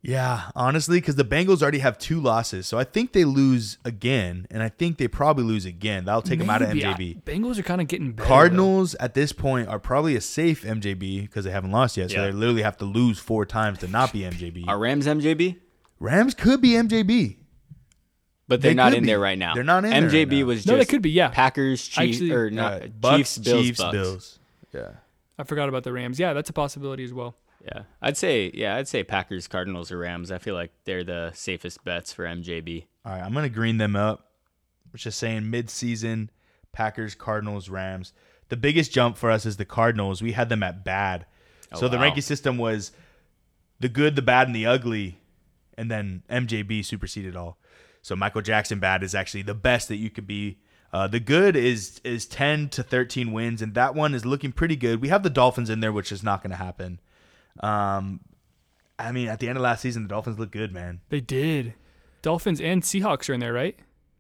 [0.06, 4.46] Yeah, honestly, because the Bengals already have two losses, so I think they lose again,
[4.52, 6.04] and I think they probably lose again.
[6.04, 7.18] That'll take them out of MJB.
[7.18, 8.28] I- Bengals are kind of getting better.
[8.28, 8.36] though.
[8.36, 12.18] Cardinals at this point are probably a safe MJB because they haven't lost yet, so
[12.18, 12.26] Yeah.
[12.26, 14.66] they literally have to lose four times to not be MJB.
[14.68, 15.56] Are Rams MJB?
[16.02, 17.38] Rams could be MJB.
[18.50, 19.08] But they're They not in be.
[19.08, 19.54] there right now.
[19.54, 20.46] They're not in there right MJB now.
[20.48, 21.30] was just No, they could be, yeah.
[21.30, 23.92] Packers, Chiefs, Actually- or not Uh, Bucs, Chiefs, Bills, Chiefs, Bucs.
[23.94, 24.40] Bills.
[24.74, 24.90] Yeah.
[25.40, 26.20] I forgot about the Rams.
[26.20, 27.38] Yeah, that's a possibility as well.
[27.64, 30.32] Yeah, I'd say yeah, I'd say Packers, Cardinals, or Rams.
[30.32, 32.86] I feel like they're the safest bets for MJB.
[33.06, 34.32] All right, I'm gonna green them up.
[34.92, 36.30] We're just saying mid-season
[36.72, 38.14] Packers, Cardinals, Rams.
[38.50, 40.22] The biggest jump for us is the Cardinals.
[40.22, 41.26] We had them at bad,
[41.72, 42.92] Oh, so the ranking system was
[43.80, 45.18] the good, the bad, and the ugly,
[45.78, 47.58] and then MJB superseded all.
[48.02, 50.60] So Michael Jackson bad is actually the best that you could be.
[50.92, 54.76] Uh, the good is is 10 to 13 wins, and that one is looking pretty
[54.76, 55.02] good.
[55.02, 57.00] We have the Dolphins in there, which is not going to happen.
[57.60, 58.20] Um,
[58.98, 61.02] I mean, at the end of last season, the Dolphins look good, man.
[61.10, 61.74] They did.
[62.22, 63.78] Dolphins and Seahawks are in there, right?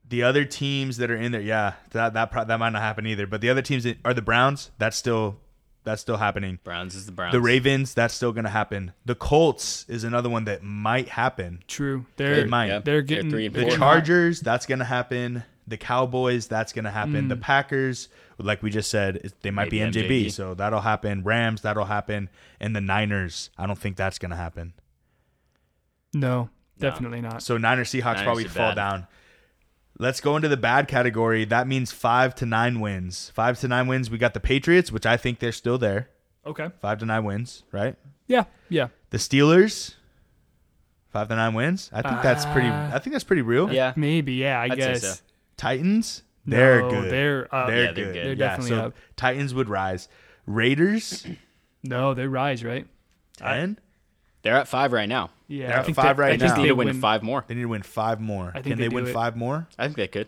[0.10, 3.08] The other teams that are in there, yeah, that that pro- that might not happen
[3.08, 3.26] either.
[3.26, 4.72] But the other teams that are the Browns.
[4.78, 5.38] That's still
[5.84, 6.60] that's still happening.
[6.64, 7.32] Browns is the Browns.
[7.34, 8.94] The Ravens, that's still going to happen.
[9.06, 11.64] The Colts is another one that might happen.
[11.68, 12.06] True.
[12.18, 12.68] They're might.
[12.68, 12.80] Yeah.
[12.80, 13.70] they're getting three and The four.
[13.70, 15.44] they're Chargers, that's going to happen.
[15.68, 17.26] The Cowboys, that's going to happen.
[17.26, 17.30] Mm.
[17.30, 20.32] The Packers, like we just said, they might Maybe be MJB, MJB.
[20.32, 21.24] so that'll happen.
[21.24, 22.30] Rams, that'll happen.
[22.60, 24.74] And the Niners, I don't think that's going to happen.
[26.14, 26.50] No,
[26.80, 27.42] definitely not.
[27.42, 28.76] So Niners, Seahawks Niners probably fall bad.
[28.76, 29.08] down.
[30.00, 31.46] Let's go into the bad category.
[31.46, 33.32] That means five to nine wins.
[33.34, 34.10] Five to nine wins.
[34.10, 36.10] We got the Patriots, which I think they're still there.
[36.46, 36.70] Okay.
[36.82, 37.96] Five to nine wins, right?
[38.28, 38.46] Yeah.
[38.70, 38.88] Yeah.
[39.12, 39.94] The Steelers,
[41.10, 41.90] five to nine wins.
[41.94, 42.68] I think that's pretty.
[42.70, 43.72] Uh, I think that's pretty real.
[43.72, 43.94] Yeah.
[43.96, 44.34] Maybe.
[44.34, 44.60] Yeah.
[44.60, 45.02] I I'd say guess.
[45.20, 45.24] so.
[45.58, 47.12] Titans, they're No, good.
[47.12, 47.68] They're up.
[47.68, 48.14] They're Yeah, they're good.
[48.14, 48.16] good.
[48.16, 48.94] They're yeah, definitely so up.
[49.16, 50.08] Titans would rise.
[50.46, 51.26] Raiders,
[51.84, 52.88] No, they rise, right?
[53.38, 53.80] ten.
[54.42, 55.30] They're at five right now.
[55.48, 55.68] Yeah.
[55.68, 56.64] They're I at think five they, right I They just now.
[56.64, 57.46] need to they win, five more.
[57.48, 58.50] They need to win five more.
[58.50, 59.14] I think Can they they, win it.
[59.14, 59.68] five more?
[59.78, 60.28] I think they could.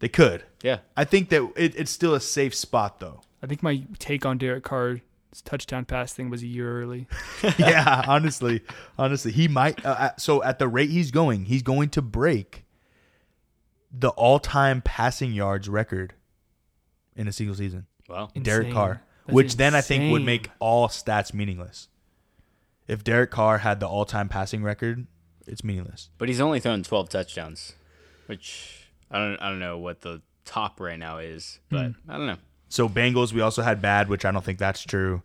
[0.00, 0.44] They could.
[0.62, 0.78] Yeah.
[0.96, 3.22] I think that it, it's still a safe spot though.
[3.42, 5.00] I think my take on Derek Carr's
[5.44, 7.06] touchdown pass thing was a year early.
[7.58, 8.60] yeah, honestly,
[8.98, 9.84] honestly, he might.
[9.84, 12.63] Uh, so at the rate he's going, he's going to break
[13.96, 16.14] the all-time passing yards record
[17.16, 17.86] in a single season.
[18.08, 18.72] Well, Derek Insane.
[18.72, 21.88] Carr, That's which then I think would make all stats meaningless.
[22.88, 25.06] If Derek Carr had the all-time passing record,
[25.46, 26.10] it's meaningless.
[26.18, 27.74] but he's only thrown 12 touchdowns,
[28.26, 32.10] which I don't I don't know what the top right now is, but Hmm.
[32.10, 32.36] I don't know.
[32.68, 35.22] So Bengals, we also had bad, which I don't think that's true.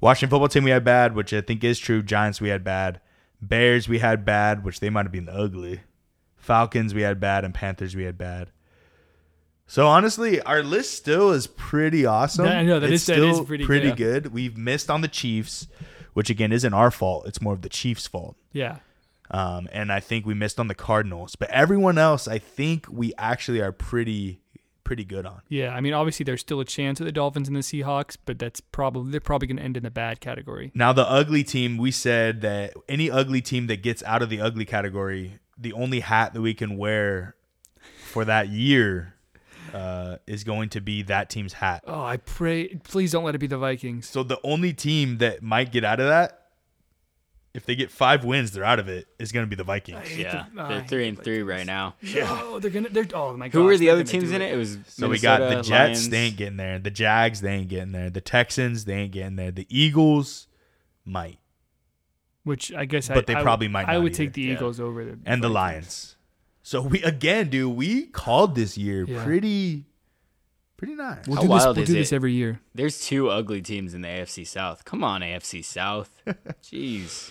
[0.00, 2.02] Washington football team, we had bad, which I think is true.
[2.02, 3.00] Giants, we had bad.
[3.42, 5.80] Bears, we had bad, which they might have been ugly.
[6.44, 8.50] Falcons, we had bad, and Panthers, we had bad.
[9.66, 12.44] So honestly, our list still is pretty awesome.
[12.46, 14.26] Yeah, I know, that it's is- that is still pretty good, good.
[14.32, 15.66] We've missed on the Chiefs,
[16.12, 17.26] which again isn't our fault.
[17.26, 18.36] It's more of the Chiefs' fault.
[18.52, 18.76] Yeah.
[19.30, 23.14] Um, and I think we missed on the Cardinals, but everyone else, I think we
[23.16, 24.42] actually are pretty,
[24.84, 25.40] pretty good on.
[25.48, 25.74] Yeah.
[25.74, 28.60] I mean, obviously, there's still a chance of the Dolphins and the Seahawks, but that's
[28.60, 30.72] probably they're probably going to end in the bad category.
[30.74, 34.42] Now the ugly team, we said that any ugly team that gets out of the
[34.42, 37.34] ugly category, the only hat that we can wear
[38.04, 39.14] for that year
[39.72, 41.82] uh, is going to be that team's hat.
[41.86, 44.08] Oh, I pray, please don't let it be the Vikings.
[44.08, 46.40] So the only team that might get out of that,
[47.54, 49.06] if they get five wins, they're out of it.
[49.18, 50.16] Is going to be the Vikings.
[50.16, 51.94] Yeah, the- they're three and the three right now.
[52.02, 52.88] No, they're gonna.
[52.88, 53.58] They're oh my god.
[53.58, 54.52] Who were the other teams in it?
[54.52, 56.08] It was So we got the Jets, Lions.
[56.08, 56.78] they ain't getting there.
[56.80, 58.10] The Jags, they ain't getting there.
[58.10, 59.52] The Texans, they ain't getting there.
[59.52, 60.48] The Eagles
[61.04, 61.38] might,
[62.44, 64.16] Which I guess, I, But they I- probably might I would either.
[64.24, 64.52] take the Yeah.
[64.54, 66.16] Eagles over the and the Lions.
[66.62, 69.24] So we again, dude, we called this year Yeah.
[69.24, 69.86] pretty,
[70.76, 71.26] pretty nice.
[71.26, 71.50] We'll How do this.
[71.64, 71.98] wild We'll is do it?
[71.98, 72.60] this every year.
[72.74, 74.84] There's two ugly teams in the AFC South.
[74.84, 76.10] Come on, AFC South.
[76.62, 77.30] Jeez.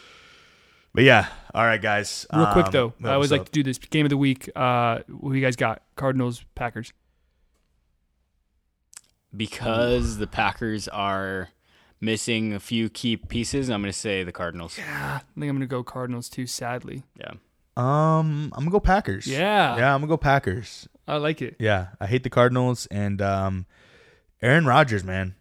[0.95, 2.27] But yeah, all right, guys.
[2.33, 4.17] Real quick Um, though, what I always was like to do this game of the
[4.17, 4.49] week.
[4.55, 5.81] Uh, who you guys got?
[5.95, 6.93] Cardinals, Packers.
[9.35, 11.49] Because the Packers are
[12.03, 14.77] missing a few key pieces, I'm going to say the Cardinals.
[14.77, 16.45] Yeah, I think I'm gonna go Cardinals too.
[16.47, 17.31] Sadly, Yeah.
[17.75, 19.25] Um, I'm gonna go Packers.
[19.25, 19.77] Yeah.
[19.77, 20.87] yeah, I'm gonna go Packers.
[21.07, 21.55] I like it.
[21.59, 23.65] Yeah, I hate the Cardinals and um,
[24.43, 25.33] Aaron Rodgers, man.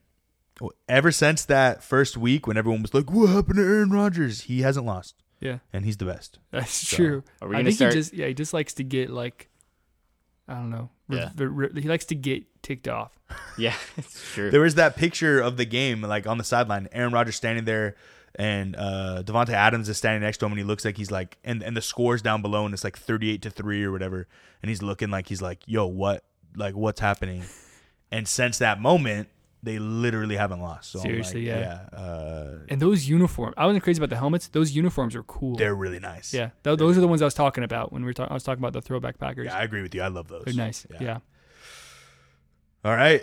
[0.88, 4.62] Ever since that first week when everyone was like, "What happened to Aaron Rodgers?" He
[4.62, 6.38] hasn't lost, Yeah, and he's the best.
[6.52, 7.22] that's true.
[7.42, 9.50] are we I gonna think start- he just yeah he just likes to get like,
[10.48, 10.90] I don't know.
[11.08, 11.30] Yeah.
[11.36, 13.12] re- re- he likes to get ticked off.
[13.58, 14.50] Yeah, it's true.
[14.50, 17.96] There was that picture of the game, like on the sideline, Aaron Rodgers standing there,
[18.34, 21.38] and uh, Davante Adams is standing next to him, and he looks like he's like,
[21.44, 24.26] and and the scores down below, and it's like thirty-eight to three or whatever,
[24.62, 26.24] and he's looking like he's like, "Yo, what?
[26.56, 27.44] Like, what's happening?"
[28.10, 29.28] And since that moment,
[29.62, 30.90] they literally haven't lost.
[30.90, 31.80] So Seriously, like, yeah.
[31.92, 34.48] yeah, uh, And those uniforms, I wasn't crazy about the helmets.
[34.48, 35.54] Those uniforms are cool.
[35.56, 36.34] they're really nice.
[36.34, 38.30] yeah, th- those are the ones I was talking about when we were talking.
[38.32, 39.46] I was talking about the throwback Packers.
[39.46, 40.02] yeah, I agree with you.
[40.02, 40.44] I love those.
[40.44, 40.86] they're nice.
[41.00, 41.18] Yeah.
[42.84, 43.22] All right.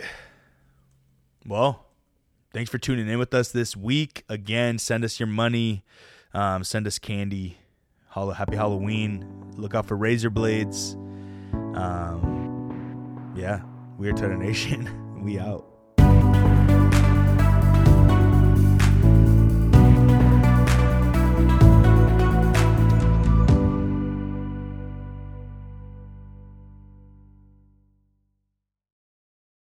[1.46, 1.86] Well,
[2.54, 4.24] thanks for tuning in with us this week.
[4.30, 5.84] Again, send us your money,
[6.34, 7.58] um, send us candy.
[8.36, 9.26] Happy Halloween.
[9.56, 10.96] Look out for razor blades.
[11.54, 13.62] Um, yeah,
[13.98, 15.22] we are Tutter Nation.
[15.24, 15.69] we out.